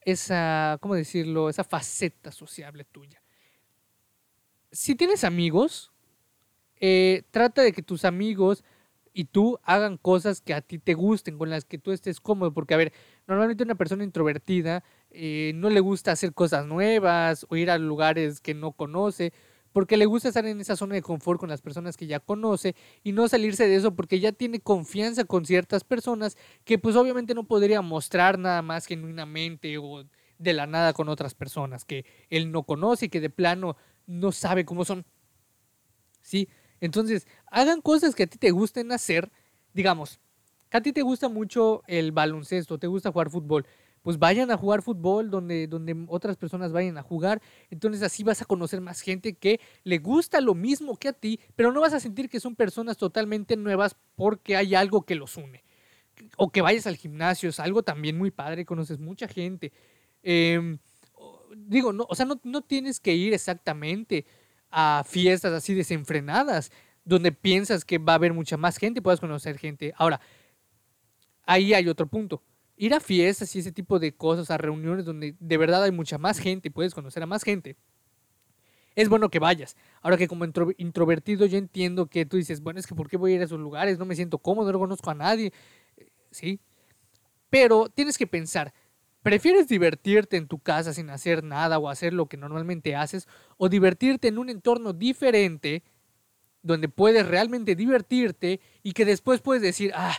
esa, 0.00 0.78
¿cómo 0.80 0.96
decirlo? 0.96 1.48
Esa 1.48 1.62
faceta 1.62 2.32
sociable 2.32 2.84
tuya. 2.84 3.22
Si 4.72 4.96
tienes 4.96 5.22
amigos, 5.22 5.92
eh, 6.80 7.22
trata 7.30 7.62
de 7.62 7.72
que 7.72 7.82
tus 7.82 8.04
amigos 8.04 8.64
y 9.12 9.24
tú 9.24 9.60
hagan 9.62 9.96
cosas 9.96 10.40
que 10.40 10.54
a 10.54 10.60
ti 10.62 10.78
te 10.78 10.94
gusten, 10.94 11.38
con 11.38 11.50
las 11.50 11.64
que 11.64 11.78
tú 11.78 11.92
estés 11.92 12.18
cómodo, 12.18 12.52
porque 12.52 12.74
a 12.74 12.78
ver, 12.78 12.92
normalmente 13.28 13.62
una 13.62 13.76
persona 13.76 14.02
introvertida 14.02 14.82
eh, 15.14 15.52
no 15.54 15.70
le 15.70 15.80
gusta 15.80 16.12
hacer 16.12 16.32
cosas 16.34 16.66
nuevas 16.66 17.46
o 17.48 17.56
ir 17.56 17.70
a 17.70 17.78
lugares 17.78 18.40
que 18.40 18.54
no 18.54 18.72
conoce, 18.72 19.32
porque 19.72 19.96
le 19.96 20.06
gusta 20.06 20.28
estar 20.28 20.46
en 20.46 20.60
esa 20.60 20.76
zona 20.76 20.94
de 20.94 21.02
confort 21.02 21.40
con 21.40 21.48
las 21.48 21.62
personas 21.62 21.96
que 21.96 22.06
ya 22.06 22.20
conoce 22.20 22.74
y 23.02 23.12
no 23.12 23.28
salirse 23.28 23.66
de 23.66 23.76
eso 23.76 23.94
porque 23.94 24.20
ya 24.20 24.32
tiene 24.32 24.60
confianza 24.60 25.24
con 25.24 25.46
ciertas 25.46 25.84
personas 25.84 26.36
que 26.64 26.78
pues 26.78 26.96
obviamente 26.96 27.34
no 27.34 27.44
podría 27.44 27.80
mostrar 27.80 28.38
nada 28.38 28.62
más 28.62 28.86
genuinamente 28.86 29.78
o 29.78 30.04
de 30.38 30.52
la 30.52 30.66
nada 30.66 30.92
con 30.92 31.08
otras 31.08 31.34
personas 31.34 31.84
que 31.84 32.04
él 32.28 32.50
no 32.50 32.64
conoce 32.64 33.06
y 33.06 33.08
que 33.08 33.20
de 33.20 33.30
plano 33.30 33.76
no 34.06 34.32
sabe 34.32 34.64
cómo 34.64 34.84
son. 34.84 35.04
¿Sí? 36.20 36.48
Entonces, 36.80 37.26
hagan 37.46 37.80
cosas 37.80 38.14
que 38.14 38.24
a 38.24 38.26
ti 38.26 38.38
te 38.38 38.50
gusten 38.50 38.92
hacer. 38.92 39.30
Digamos, 39.72 40.20
que 40.68 40.76
a 40.76 40.82
ti 40.82 40.92
te 40.92 41.02
gusta 41.02 41.28
mucho 41.28 41.82
el 41.86 42.12
baloncesto, 42.12 42.78
te 42.78 42.88
gusta 42.88 43.12
jugar 43.12 43.30
fútbol. 43.30 43.66
Pues 44.02 44.18
vayan 44.18 44.50
a 44.50 44.56
jugar 44.56 44.82
fútbol 44.82 45.30
donde, 45.30 45.68
donde 45.68 45.96
otras 46.08 46.36
personas 46.36 46.72
vayan 46.72 46.98
a 46.98 47.02
jugar. 47.02 47.40
Entonces 47.70 48.02
así 48.02 48.24
vas 48.24 48.42
a 48.42 48.44
conocer 48.44 48.80
más 48.80 49.00
gente 49.00 49.34
que 49.34 49.60
le 49.84 49.98
gusta 49.98 50.40
lo 50.40 50.54
mismo 50.54 50.96
que 50.96 51.08
a 51.08 51.12
ti, 51.12 51.40
pero 51.54 51.72
no 51.72 51.80
vas 51.80 51.92
a 51.92 52.00
sentir 52.00 52.28
que 52.28 52.40
son 52.40 52.56
personas 52.56 52.96
totalmente 52.96 53.56
nuevas 53.56 53.96
porque 54.16 54.56
hay 54.56 54.74
algo 54.74 55.02
que 55.02 55.14
los 55.14 55.36
une. 55.36 55.62
O 56.36 56.50
que 56.50 56.62
vayas 56.62 56.86
al 56.86 56.96
gimnasio, 56.96 57.48
es 57.48 57.60
algo 57.60 57.82
también 57.82 58.18
muy 58.18 58.30
padre, 58.30 58.64
conoces 58.64 58.98
mucha 58.98 59.28
gente. 59.28 59.72
Em, 60.22 60.78
digo, 61.56 61.92
no, 61.92 62.06
o 62.08 62.14
sea, 62.14 62.26
no, 62.26 62.40
no 62.44 62.62
tienes 62.62 63.00
que 63.00 63.14
ir 63.14 63.32
exactamente 63.34 64.26
a 64.70 65.04
fiestas 65.06 65.52
así 65.52 65.74
desenfrenadas, 65.74 66.72
donde 67.04 67.32
piensas 67.32 67.84
que 67.84 67.98
va 67.98 68.12
a 68.12 68.16
haber 68.16 68.32
mucha 68.32 68.56
más 68.56 68.78
gente 68.78 69.02
puedas 69.02 69.20
conocer 69.20 69.58
gente. 69.58 69.92
Ahora, 69.96 70.20
ahí 71.44 71.74
hay 71.74 71.88
otro 71.88 72.06
punto. 72.06 72.42
Ir 72.82 72.94
a 72.94 73.00
fiestas 73.00 73.54
y 73.54 73.60
ese 73.60 73.70
tipo 73.70 74.00
de 74.00 74.12
cosas, 74.12 74.50
a 74.50 74.58
reuniones 74.58 75.04
donde 75.04 75.36
de 75.38 75.56
verdad 75.56 75.84
hay 75.84 75.92
mucha 75.92 76.18
más 76.18 76.40
gente 76.40 76.66
y 76.66 76.70
puedes 76.72 76.94
conocer 76.94 77.22
a 77.22 77.26
más 77.26 77.44
gente, 77.44 77.76
es 78.96 79.08
bueno 79.08 79.28
que 79.28 79.38
vayas. 79.38 79.76
Ahora 80.00 80.16
que 80.16 80.26
como 80.26 80.44
introvertido 80.78 81.46
yo 81.46 81.58
entiendo 81.58 82.06
que 82.06 82.26
tú 82.26 82.38
dices, 82.38 82.60
bueno, 82.60 82.80
es 82.80 82.88
que 82.88 82.96
¿por 82.96 83.08
qué 83.08 83.16
voy 83.16 83.32
a 83.32 83.34
ir 83.36 83.40
a 83.40 83.44
esos 83.44 83.60
lugares? 83.60 84.00
No 84.00 84.04
me 84.04 84.16
siento 84.16 84.38
cómodo, 84.38 84.72
no 84.72 84.80
conozco 84.80 85.10
a 85.10 85.14
nadie. 85.14 85.52
Sí. 86.32 86.58
Pero 87.50 87.88
tienes 87.88 88.18
que 88.18 88.26
pensar, 88.26 88.74
¿Prefieres 89.22 89.68
divertirte 89.68 90.36
en 90.36 90.48
tu 90.48 90.58
casa 90.58 90.92
sin 90.92 91.08
hacer 91.08 91.44
nada 91.44 91.78
o 91.78 91.88
hacer 91.88 92.12
lo 92.12 92.26
que 92.26 92.36
normalmente 92.36 92.96
haces? 92.96 93.28
¿O 93.56 93.68
divertirte 93.68 94.26
en 94.26 94.38
un 94.38 94.48
entorno 94.48 94.92
diferente 94.92 95.84
donde 96.62 96.88
puedes 96.88 97.24
realmente 97.28 97.76
divertirte 97.76 98.60
y 98.82 98.92
que 98.92 99.04
después 99.04 99.40
puedes 99.40 99.62
decir, 99.62 99.92
ah, 99.94 100.16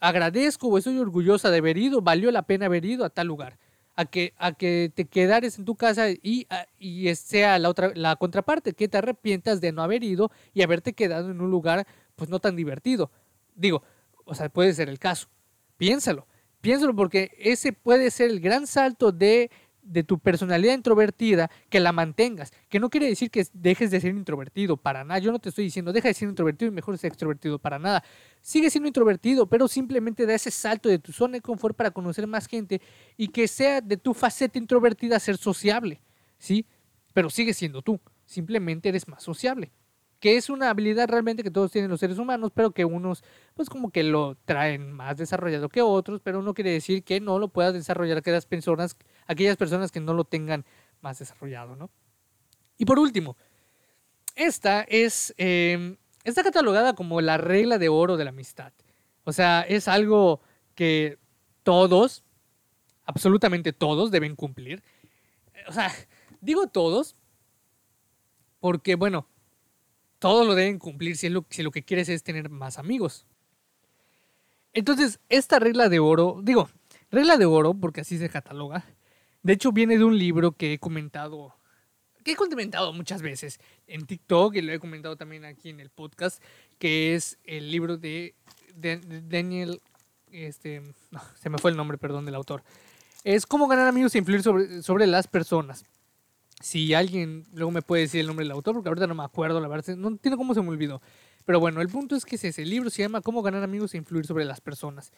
agradezco 0.00 0.68
o 0.68 0.78
estoy 0.78 0.98
orgullosa 0.98 1.50
de 1.50 1.58
haber 1.58 1.78
ido, 1.78 2.02
valió 2.02 2.30
la 2.30 2.42
pena 2.42 2.66
haber 2.66 2.84
ido 2.84 3.04
a 3.04 3.10
tal 3.10 3.26
lugar? 3.26 3.58
A 3.96 4.06
que, 4.06 4.34
a 4.38 4.52
que 4.52 4.90
te 4.92 5.04
quedares 5.04 5.58
en 5.58 5.64
tu 5.64 5.76
casa 5.76 6.10
y, 6.10 6.48
y 6.78 7.14
sea 7.14 7.58
la, 7.60 7.68
otra, 7.68 7.92
la 7.94 8.16
contraparte, 8.16 8.72
que 8.72 8.88
te 8.88 8.98
arrepientas 8.98 9.60
de 9.60 9.70
no 9.70 9.82
haber 9.82 10.02
ido 10.02 10.32
y 10.52 10.62
haberte 10.62 10.94
quedado 10.94 11.30
en 11.30 11.40
un 11.40 11.50
lugar 11.50 11.86
pues 12.16 12.28
no 12.28 12.40
tan 12.40 12.56
divertido. 12.56 13.12
Digo, 13.54 13.82
o 14.24 14.34
sea, 14.34 14.48
puede 14.48 14.74
ser 14.74 14.88
el 14.88 14.98
caso. 14.98 15.28
Piénsalo 15.76 16.26
Piénsalo 16.64 16.96
porque 16.96 17.30
ese 17.38 17.74
puede 17.74 18.10
ser 18.10 18.30
el 18.30 18.40
gran 18.40 18.66
salto 18.66 19.12
de, 19.12 19.50
de 19.84 20.02
tu 20.02 20.18
personalidad 20.18 20.74
introvertida, 20.74 21.50
que 21.68 21.80
la 21.80 21.92
mantengas. 21.92 22.52
Que 22.68 22.80
no 22.80 22.90
quiere 22.90 23.06
decir 23.06 23.30
que 23.30 23.46
dejes 23.52 23.90
de 23.90 24.00
ser 24.00 24.14
introvertido, 24.14 24.76
para 24.76 25.04
nada. 25.04 25.18
Yo 25.20 25.30
no 25.30 25.38
te 25.38 25.50
estoy 25.50 25.64
diciendo, 25.64 25.92
deja 25.92 26.08
de 26.08 26.14
ser 26.14 26.28
introvertido 26.28 26.70
y 26.70 26.74
mejor 26.74 26.98
ser 26.98 27.08
extrovertido, 27.08 27.58
para 27.58 27.78
nada. 27.78 28.02
Sigue 28.40 28.70
siendo 28.70 28.88
introvertido, 28.88 29.48
pero 29.48 29.68
simplemente 29.68 30.26
da 30.26 30.34
ese 30.34 30.50
salto 30.50 30.88
de 30.88 30.98
tu 30.98 31.12
zona 31.12 31.34
de 31.34 31.40
confort 31.40 31.76
para 31.76 31.90
conocer 31.90 32.26
más 32.26 32.46
gente 32.46 32.80
y 33.16 33.28
que 33.28 33.46
sea 33.46 33.80
de 33.80 33.96
tu 33.96 34.14
faceta 34.14 34.58
introvertida 34.58 35.20
ser 35.20 35.36
sociable, 35.36 36.00
¿sí? 36.38 36.66
Pero 37.12 37.30
sigue 37.30 37.54
siendo 37.54 37.82
tú, 37.82 38.00
simplemente 38.26 38.88
eres 38.88 39.06
más 39.06 39.22
sociable 39.22 39.70
que 40.24 40.38
es 40.38 40.48
una 40.48 40.70
habilidad 40.70 41.06
realmente 41.06 41.42
que 41.42 41.50
todos 41.50 41.70
tienen 41.70 41.90
los 41.90 42.00
seres 42.00 42.16
humanos, 42.16 42.50
pero 42.54 42.70
que 42.70 42.86
unos 42.86 43.22
pues 43.52 43.68
como 43.68 43.90
que 43.90 44.02
lo 44.02 44.38
traen 44.46 44.90
más 44.90 45.18
desarrollado 45.18 45.68
que 45.68 45.82
otros, 45.82 46.22
pero 46.24 46.40
no 46.40 46.54
quiere 46.54 46.70
decir 46.70 47.04
que 47.04 47.20
no 47.20 47.38
lo 47.38 47.48
puedas 47.48 47.74
desarrollar 47.74 48.16
aquellas 48.16 48.46
personas, 48.46 48.96
aquellas 49.26 49.58
personas 49.58 49.92
que 49.92 50.00
no 50.00 50.14
lo 50.14 50.24
tengan 50.24 50.64
más 51.02 51.18
desarrollado, 51.18 51.76
¿no? 51.76 51.90
Y 52.78 52.86
por 52.86 52.98
último, 52.98 53.36
esta 54.34 54.80
es, 54.88 55.34
em, 55.36 55.98
está 56.24 56.42
catalogada 56.42 56.94
como 56.94 57.20
la 57.20 57.36
regla 57.36 57.76
de 57.76 57.90
oro 57.90 58.16
de 58.16 58.24
la 58.24 58.30
amistad. 58.30 58.72
O 59.24 59.32
sea, 59.34 59.60
es 59.60 59.88
algo 59.88 60.40
que 60.74 61.18
todos, 61.64 62.24
absolutamente 63.04 63.74
todos, 63.74 64.10
deben 64.10 64.36
cumplir. 64.36 64.82
O 65.68 65.72
sea, 65.74 65.92
digo 66.40 66.66
todos, 66.66 67.14
porque 68.58 68.94
bueno, 68.94 69.28
todo 70.24 70.46
lo 70.46 70.54
deben 70.54 70.78
cumplir 70.78 71.18
si, 71.18 71.28
lo, 71.28 71.44
lo 71.58 71.70
que 71.70 71.82
quieres 71.82 72.08
es 72.08 72.22
tener 72.22 72.48
más 72.48 72.78
amigos. 72.78 73.26
Entonces, 74.72 75.20
esta 75.28 75.58
regla 75.58 75.90
de 75.90 75.98
oro, 75.98 76.40
digo, 76.42 76.70
regla 77.10 77.36
de 77.36 77.44
oro, 77.44 77.74
porque 77.74 78.00
así 78.00 78.16
se 78.16 78.30
cataloga, 78.30 78.86
de 79.42 79.52
hecho 79.52 79.70
viene 79.70 79.98
de 79.98 80.04
un 80.04 80.16
libro 80.16 80.52
que 80.52 80.72
he 80.72 80.78
comentado, 80.78 81.54
que 82.24 82.32
he 82.32 82.36
comentado 82.36 82.94
muchas 82.94 83.20
veces 83.20 83.60
en 83.86 84.06
TikTok 84.06 84.54
y 84.54 84.62
lo 84.62 84.72
he 84.72 84.78
comentado 84.78 85.14
también 85.14 85.44
aquí 85.44 85.68
en 85.68 85.78
el 85.78 85.90
podcast, 85.90 86.42
que 86.78 87.14
es 87.14 87.36
el 87.44 87.70
libro 87.70 87.98
de, 87.98 88.34
Daniel, 89.28 89.82
este, 90.32 90.80
se 91.38 91.50
me 91.50 91.58
fue 91.58 91.70
el 91.70 91.76
nombre, 91.76 91.98
perdón, 91.98 92.24
del 92.24 92.36
autor. 92.36 92.62
Es 93.24 93.44
cómo 93.44 93.68
ganar 93.68 93.88
amigos 93.88 94.14
e 94.14 94.18
influir 94.20 94.42
sobre 94.82 95.06
las 95.06 95.28
personas 95.28 95.84
si 96.60 96.94
alguien 96.94 97.44
luego 97.52 97.70
me 97.70 97.82
puede 97.82 98.02
decir 98.02 98.20
el 98.20 98.26
nombre 98.26 98.44
del 98.44 98.52
autor, 98.52 98.74
porque 98.74 98.88
ahorita 98.88 99.06
no 99.06 99.14
me 99.14 99.24
acuerdo, 99.24 99.60
la 99.60 99.68
verdad, 99.68 99.96
no 99.96 100.08
entiendo 100.08 100.36
cómo 100.36 100.54
se 100.54 100.62
me 100.62 100.68
olvidó. 100.70 101.00
Pero 101.44 101.60
bueno, 101.60 101.80
el 101.80 101.88
punto 101.88 102.16
es 102.16 102.24
que 102.24 102.36
ese 102.36 102.64
libro 102.64 102.90
se 102.90 103.02
llama 103.02 103.20
Cómo 103.20 103.42
ganar 103.42 103.62
amigos 103.62 103.94
e 103.94 103.98
influir 103.98 104.26
sobre 104.26 104.44
las 104.44 104.60
personas. 104.60 105.12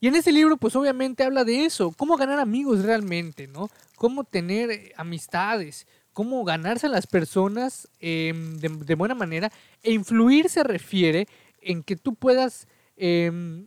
Y 0.00 0.06
en 0.06 0.14
ese 0.14 0.32
libro, 0.32 0.56
pues 0.56 0.76
obviamente 0.76 1.24
habla 1.24 1.44
de 1.44 1.64
eso, 1.64 1.92
cómo 1.92 2.16
ganar 2.16 2.38
amigos 2.38 2.84
realmente, 2.84 3.48
¿no? 3.48 3.68
Cómo 3.96 4.24
tener 4.24 4.70
eh, 4.70 4.92
amistades, 4.96 5.86
cómo 6.12 6.44
ganarse 6.44 6.86
a 6.86 6.90
las 6.90 7.06
personas 7.06 7.88
em, 7.98 8.58
de, 8.58 8.94
buena 8.94 9.14
manera. 9.14 9.50
E 9.82 9.92
influir 9.92 10.48
se 10.48 10.62
refiere 10.62 11.26
en 11.60 11.82
que 11.82 11.96
tú 11.96 12.14
puedas 12.14 12.68
em, 12.96 13.66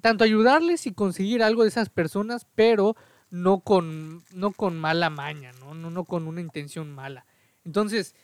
tanto 0.00 0.24
ayudarles 0.24 0.86
y 0.86 0.92
conseguir 0.92 1.42
algo 1.42 1.62
de 1.62 1.68
esas 1.68 1.88
personas, 1.88 2.46
pero 2.56 2.96
no 3.34 3.58
con, 3.58 4.22
no 4.32 4.52
con 4.52 4.78
mala 4.78 5.10
maña, 5.10 5.50
¿no? 5.58 5.74
No, 5.74 5.90
no 5.90 6.04
con 6.04 6.28
una 6.28 6.40
intención 6.40 6.92
mala. 6.92 7.26
Entonces, 7.64 8.14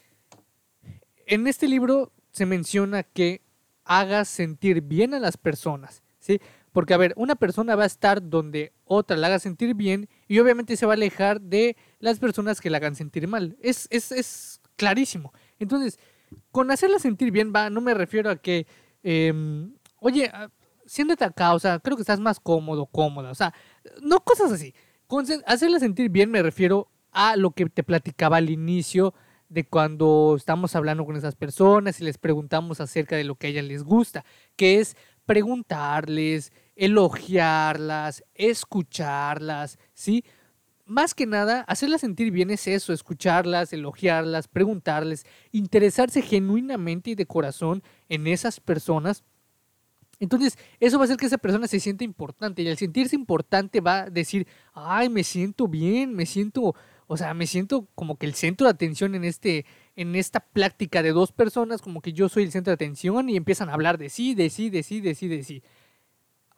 en 1.27 1.49
este 1.49 1.67
libro 1.67 2.13
se 2.31 2.47
menciona 2.47 3.03
que 3.03 3.43
hagas 3.85 4.29
sentir 4.29 4.83
bien 4.83 5.13
a 5.13 5.19
las 5.19 5.37
personas, 5.37 6.05
¿sí? 6.21 6.41
Porque, 6.71 6.95
a 6.95 6.97
ver, 6.97 7.13
una 7.17 7.35
persona 7.35 7.75
va 7.75 7.83
a 7.83 7.87
estar 7.87 8.23
donde 8.23 8.73
otra 8.85 9.17
la 9.17 9.27
haga 9.27 9.41
sentir 9.41 9.75
bien 9.75 10.09
y 10.29 10.39
obviamente 10.39 10.77
se 10.77 10.87
va 10.87 10.93
a 10.93 10.95
alejar 10.95 11.41
de 11.41 11.77
las 11.99 12.21
personas 12.21 12.61
que 12.61 12.71
la 12.71 12.77
hagan 12.77 12.95
sentir 12.95 13.27
mal. 13.27 13.57
Es, 13.61 13.89
es, 13.91 14.13
es 14.13 14.61
clarísimo. 14.77 15.33
Entonces, 15.59 15.99
con 16.53 16.71
hacerla 16.71 17.01
sentir 17.01 17.33
bien, 17.33 17.53
va, 17.53 17.69
no 17.69 17.81
me 17.81 17.95
refiero 17.95 18.31
a 18.31 18.37
que, 18.37 18.65
em, 19.03 19.75
oye, 19.99 20.31
ah, 20.33 20.51
siéntate 20.87 21.25
acá, 21.25 21.53
o 21.55 21.59
sea, 21.59 21.81
creo 21.81 21.97
que 21.97 22.03
estás 22.03 22.21
más 22.21 22.39
cómodo, 22.39 22.87
cómoda, 22.87 23.33
o 23.33 23.35
sea, 23.35 23.53
no 24.03 24.21
cosas 24.21 24.53
así. 24.53 24.73
Hacerla 25.47 25.81
sentir 25.81 26.09
bien 26.09 26.31
me 26.31 26.41
refiero 26.41 26.89
a 27.11 27.35
lo 27.35 27.51
que 27.51 27.67
te 27.67 27.83
platicaba 27.83 28.37
al 28.37 28.49
inicio 28.49 29.13
de 29.49 29.65
cuando 29.65 30.35
estamos 30.37 30.77
hablando 30.77 31.05
con 31.05 31.17
esas 31.17 31.35
personas 31.35 32.01
y 32.01 32.05
les 32.05 32.17
preguntamos 32.17 32.81
acerca 32.81 33.17
de 33.17 33.25
lo 33.25 33.35
que 33.35 33.49
a 33.49 33.51
ellas 33.51 33.65
les 33.65 33.83
gusta, 33.83 34.25
que 34.55 34.79
es 34.79 34.97
preguntarles, 35.27 36.53
elogiarlas, 36.77 38.23
escucharlas, 38.35 39.81
¿sí? 39.95 40.25
Más 40.87 41.15
que 41.15 41.27
nada, 41.27 41.63
hacerlas 41.63 42.03
sentir 42.03 42.31
bien 42.31 42.51
es 42.51 42.69
eso, 42.69 42.93
escucharlas, 42.93 43.73
elogiarlas, 43.73 44.47
preguntarles, 44.47 45.27
interesarse 45.51 46.23
genuinamente 46.23 47.11
y 47.11 47.15
de 47.17 47.27
corazón 47.27 47.83
en 48.09 48.29
esas 48.29 48.61
personas. 48.61 49.25
Entonces, 50.21 50.59
eso 50.81 50.99
va 50.99 51.05
a 51.05 51.07
hacer 51.07 51.17
que 51.17 51.27
esa 51.27 51.39
persona 51.39 51.67
se 51.67 51.81
sienta 51.81 52.05
importante 52.05 52.63
y 52.63 52.69
al 52.69 52.77
sentirse 52.77 53.17
importante 53.17 53.81
va 53.81 54.03
a 54.03 54.11
decir, 54.11 54.47
ay, 54.75 55.09
me 55.09 55.25
siento 55.25 55.67
bien, 55.67 56.15
me 56.15 56.27
siento, 56.27 56.75
o 57.07 57.17
sea, 57.17 57.33
me 57.33 57.47
siento 57.47 57.89
como 57.95 58.17
que 58.17 58.27
el 58.27 58.35
centro 58.35 58.67
de 58.67 58.73
atención 58.73 59.15
en 59.15 59.25
este, 59.25 59.65
en 59.97 60.15
esta 60.15 60.41
plática 60.41 61.03
de 61.03 61.13
dos 61.13 61.33
personas, 61.33 61.81
como 61.81 62.03
que 62.03 62.13
yo 62.13 62.29
soy 62.29 62.45
el 62.45 62.53
centro 62.53 62.71
de 62.71 62.75
atención 62.75 63.31
y 63.31 63.37
empiezan 63.37 63.71
a 63.71 63.75
hablar 63.75 63.97
de 63.97 64.11
sí, 64.11 64.35
de 64.35 64.51
sí, 64.51 64.69
de 64.69 64.83
sí, 64.83 65.01
de 65.01 65.15
sí, 65.15 65.27
de 65.27 65.43
sí. 65.43 65.63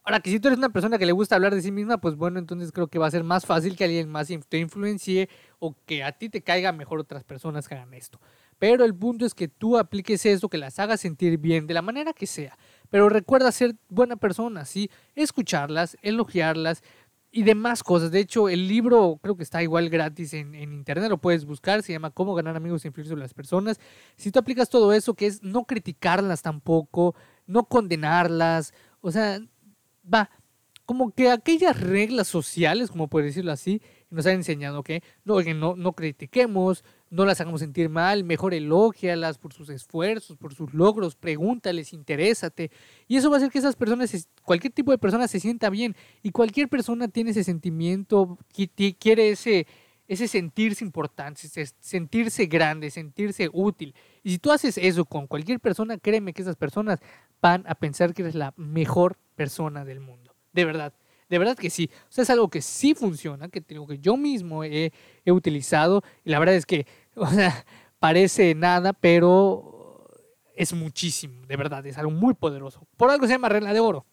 Ahora 0.05 0.19
que 0.19 0.31
si 0.31 0.41
tú 0.41 0.49
eres 0.49 0.59
una 0.59 0.71
persona 0.71 0.99
que 0.99 1.07
le 1.07 1.13
gusta 1.13 1.37
hablar 1.37 1.55
de 1.55 1.63
sí 1.63 1.71
misma, 1.71 1.99
pues 1.99 2.17
bueno, 2.17 2.41
entonces 2.41 2.73
creo 2.73 2.89
que 2.89 2.99
va 2.99 3.07
a 3.07 3.11
ser 3.13 3.23
más 3.23 3.47
fácil 3.47 3.77
que 3.77 3.85
alguien 3.85 4.09
más 4.09 4.29
te 4.49 4.59
influencie 4.59 5.29
o 5.61 5.77
que 5.87 6.03
a 6.03 6.11
ti 6.11 6.29
te 6.29 6.43
caiga 6.43 6.73
mejor 6.73 6.99
otras 6.99 7.23
personas 7.23 7.69
que 7.69 7.77
hagan 7.77 7.95
esto. 7.95 8.21
Pero 8.59 8.85
el 8.85 8.95
punto 8.95 9.25
es 9.25 9.35
que 9.35 9.47
tú 9.47 9.79
apliques 9.79 10.27
eso, 10.27 10.49
que 10.49 10.59
las 10.59 10.79
hagas 10.81 11.01
sentir 11.01 11.39
bien, 11.39 11.69
de 11.69 11.75
la 11.75 11.83
manera 11.83 12.13
que 12.13 12.27
sea. 12.27 12.59
Pero 12.93 13.09
recuerda 13.09 13.51
ser 13.53 13.75
buena 13.89 14.17
persona, 14.17 14.67
¿sí? 14.67 14.91
Escucharlas, 15.15 15.97
elogiarlas 16.03 16.83
y 17.31 17.43
demás 17.43 17.83
cosas. 17.83 18.11
De 18.11 18.21
hecho, 18.21 18.51
el 18.51 18.69
libro 18.69 19.19
creo 19.23 19.35
que 19.35 19.45
está 19.45 19.63
igual 19.63 19.89
gratis 19.89 20.35
en, 20.35 20.55
internet, 20.55 21.09
lo 21.09 21.17
puedes 21.17 21.47
buscar, 21.47 21.83
se 21.83 21.95
llama 21.95 22.11
Cómo 22.11 22.35
ganar 22.35 22.55
amigos 22.55 22.85
e 22.85 22.89
influir 22.89 23.09
sobre 23.09 23.23
las 23.23 23.33
personas. 23.33 23.81
Si 24.17 24.31
tú 24.31 24.41
aplicas 24.41 24.69
todo 24.69 24.93
eso, 24.93 25.15
que 25.15 25.25
es 25.25 25.43
no 25.43 25.65
criticarlas 25.65 26.43
tampoco, 26.43 27.15
no 27.47 27.65
condenarlas, 27.65 28.75
o 29.01 29.11
sea, 29.11 29.41
va, 30.13 30.29
como 30.85 31.13
que 31.13 31.31
aquellas 31.31 31.81
reglas 31.81 32.29
sociales, 32.29 32.91
como 32.91 33.09
por 33.09 33.23
decirlo 33.23 33.53
así, 33.53 33.81
nos 34.13 34.27
han 34.27 34.35
enseñado 34.35 34.83
que 34.83 35.03
no, 35.25 35.41
no, 35.41 35.75
no 35.75 35.93
critiquemos, 35.93 36.85
no 37.11 37.25
las 37.25 37.41
hagamos 37.41 37.61
sentir 37.61 37.89
mal, 37.89 38.25
mejor 38.25 38.55
elógialas 38.55 39.39
por 39.39 39.53
sus 39.53 39.69
esfuerzos, 39.71 40.37
por 40.37 40.55
sus 40.55 40.73
logros, 40.75 41.17
pregúntales, 41.17 41.93
interésate. 41.93 42.71
Y 43.09 43.17
eso 43.17 43.31
va 43.31 43.37
a 43.37 43.39
hacer 43.39 43.51
que 43.51 43.59
esas 43.59 43.77
personas, 43.77 44.29
cualquier 44.45 44.73
tipo 44.73 44.91
de 44.93 44.99
persona 44.99 45.29
se 45.29 45.41
sienta 45.41 45.71
bien. 45.71 45.97
Y 46.23 46.31
cualquier 46.31 46.69
persona 46.69 47.09
tiene 47.09 47.31
ese 47.31 47.45
sentimiento, 47.45 48.39
quiere 48.99 49.31
ese, 49.31 49.67
ese 50.09 50.29
sentirse 50.29 50.85
importante, 50.85 51.43
sentirse 51.81 52.47
grande, 52.47 52.91
sentirse 52.91 53.49
útil. 53.53 53.95
Y 54.23 54.31
si 54.31 54.39
tú 54.39 54.53
haces 54.53 54.79
eso 54.79 55.05
con 55.05 55.27
cualquier 55.27 55.59
persona, 55.59 55.99
créeme 55.99 56.33
que 56.33 56.43
esas 56.43 56.57
personas 56.57 57.01
van 57.41 57.65
a 57.67 57.75
pensar 57.75 58.15
que 58.15 58.23
eres 58.23 58.35
la 58.35 58.53
mejor 58.57 59.17
persona 59.37 59.85
del 59.85 60.01
mundo. 60.01 60.35
De 60.53 60.65
verdad. 60.65 60.93
De 61.33 61.39
verdad 61.39 61.57
que 61.57 61.71
sí. 61.71 61.89
O 62.11 62.13
sea, 62.13 62.25
es 62.25 62.29
algo 62.29 62.51
que 62.51 62.61
sí 62.61 62.95
funciona, 62.95 63.49
que 63.49 63.63
tengo 63.63 63.87
que 63.87 63.99
yo 63.99 64.19
mismo 64.19 64.65
he, 64.65 64.93
utilizado. 65.25 66.03
Y 66.27 66.31
la 66.31 66.39
verdad 66.39 66.57
es 66.57 66.67
que, 66.67 66.87
o 67.17 67.27
sea, 67.27 67.65
parece 67.99 68.55
nada, 68.55 68.93
pero 68.93 70.11
es 70.55 70.75
muchísimo. 70.75 71.47
De 71.47 71.57
verdad, 71.57 71.87
es 71.87 71.97
algo 71.97 72.11
muy 72.11 72.35
poderoso. 72.35 72.87
Por 72.99 73.09
algo 73.11 73.27
se 73.27 73.33
llama 73.33 73.49
regla 73.49 73.73
de 73.73 73.81
oro. 73.81 74.05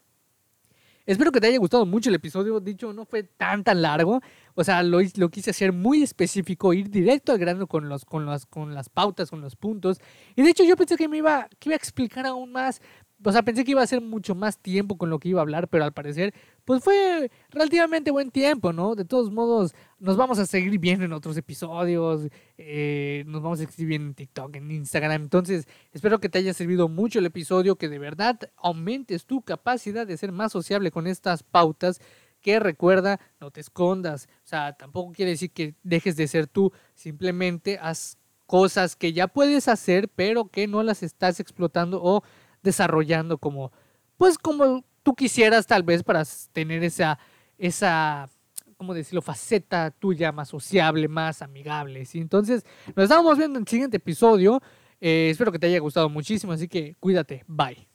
Espero 1.04 1.30
que 1.30 1.42
te 1.42 1.48
haya 1.48 1.58
gustado 1.58 1.84
mucho 1.84 2.08
el 2.08 2.14
episodio. 2.14 2.58
Dicho, 2.58 2.94
no 2.94 3.04
fue 3.04 3.22
tan 3.22 3.64
tan 3.64 3.82
largo. 3.82 4.22
O 4.54 4.64
sea, 4.64 4.82
lo, 4.82 5.00
lo 5.16 5.28
quise 5.28 5.50
hacer 5.50 5.74
muy 5.74 6.02
específico, 6.02 6.72
ir 6.72 6.88
directo 6.88 7.32
al 7.32 7.38
grano 7.38 7.66
con, 7.66 7.90
los, 7.90 8.06
con, 8.06 8.24
las, 8.24 8.46
con 8.46 8.72
las 8.74 8.88
pautas, 8.88 9.28
con 9.28 9.42
los 9.42 9.56
puntos. 9.56 10.00
Y 10.36 10.42
de 10.42 10.48
hecho 10.48 10.64
yo 10.64 10.74
pensé 10.74 10.96
que 10.96 11.06
me 11.06 11.18
iba, 11.18 11.48
que 11.58 11.68
iba 11.68 11.74
a 11.74 11.76
explicar 11.76 12.26
aún 12.26 12.50
más, 12.50 12.80
o 13.22 13.32
sea, 13.32 13.42
pensé 13.42 13.64
que 13.64 13.72
iba 13.72 13.82
a 13.82 13.86
ser 13.86 14.00
mucho 14.00 14.34
más 14.34 14.58
tiempo 14.58 14.96
con 14.96 15.10
lo 15.10 15.18
que 15.18 15.28
iba 15.28 15.40
a 15.40 15.42
hablar, 15.42 15.68
pero 15.68 15.84
al 15.84 15.92
parecer, 15.92 16.32
pues 16.64 16.82
fue 16.82 17.30
relativamente 17.50 18.10
buen 18.10 18.30
tiempo, 18.30 18.72
¿no? 18.72 18.94
De 18.94 19.04
todos 19.04 19.30
modos, 19.30 19.74
nos 19.98 20.16
vamos 20.16 20.38
a 20.38 20.46
seguir 20.46 20.78
viendo 20.78 21.04
en 21.04 21.12
otros 21.12 21.36
episodios, 21.36 22.28
eh, 22.56 23.24
nos 23.26 23.42
vamos 23.42 23.60
a 23.60 23.66
seguir 23.66 23.86
viendo 23.86 24.08
en 24.08 24.14
TikTok, 24.14 24.56
en 24.56 24.70
Instagram. 24.70 25.22
Entonces, 25.22 25.68
espero 25.92 26.18
que 26.18 26.28
te 26.28 26.38
haya 26.38 26.54
servido 26.54 26.88
mucho 26.88 27.18
el 27.18 27.26
episodio, 27.26 27.76
que 27.76 27.88
de 27.88 27.98
verdad 27.98 28.38
aumentes 28.56 29.26
tu 29.26 29.42
capacidad 29.42 30.06
de 30.06 30.16
ser 30.16 30.32
más 30.32 30.52
sociable 30.52 30.90
con 30.90 31.06
estas 31.06 31.42
pautas. 31.42 32.00
Que 32.40 32.58
recuerda, 32.58 33.20
no 33.38 33.50
te 33.50 33.60
escondas. 33.60 34.26
O 34.44 34.48
sea, 34.48 34.72
tampoco 34.72 35.12
quiere 35.12 35.32
decir 35.32 35.50
que 35.50 35.74
dejes 35.82 36.16
de 36.16 36.26
ser 36.26 36.46
tú. 36.46 36.72
Simplemente 36.94 37.78
haz 37.82 38.16
cosas 38.46 38.96
que 38.96 39.12
ya 39.12 39.28
puedes 39.28 39.68
hacer, 39.68 40.08
pero 40.08 40.48
que 40.48 40.66
no 40.66 40.82
las 40.82 41.02
estás 41.02 41.38
explotando 41.38 42.02
o 42.02 42.24
desarrollando 42.62 43.38
como, 43.38 43.72
pues 44.16 44.38
como 44.38 44.84
tú 45.02 45.14
quisieras 45.14 45.66
tal 45.66 45.82
vez 45.82 46.02
para 46.02 46.22
tener 46.52 46.84
esa, 46.84 47.18
esa, 47.58 48.28
¿cómo 48.76 48.94
decirlo?, 48.94 49.22
faceta 49.22 49.90
tuya 49.90 50.32
más 50.32 50.48
sociable, 50.48 51.08
más 51.08 51.42
amigable. 51.42 52.06
Entonces, 52.14 52.64
nos 52.94 53.04
estamos 53.04 53.38
viendo 53.38 53.58
en 53.58 53.64
el 53.64 53.68
siguiente 53.68 53.96
episodio. 53.98 54.60
Eh, 55.00 55.28
espero 55.30 55.52
que 55.52 55.58
te 55.58 55.66
haya 55.66 55.80
gustado 55.80 56.08
muchísimo, 56.08 56.52
así 56.52 56.68
que 56.68 56.94
cuídate. 57.00 57.44
Bye. 57.46 57.89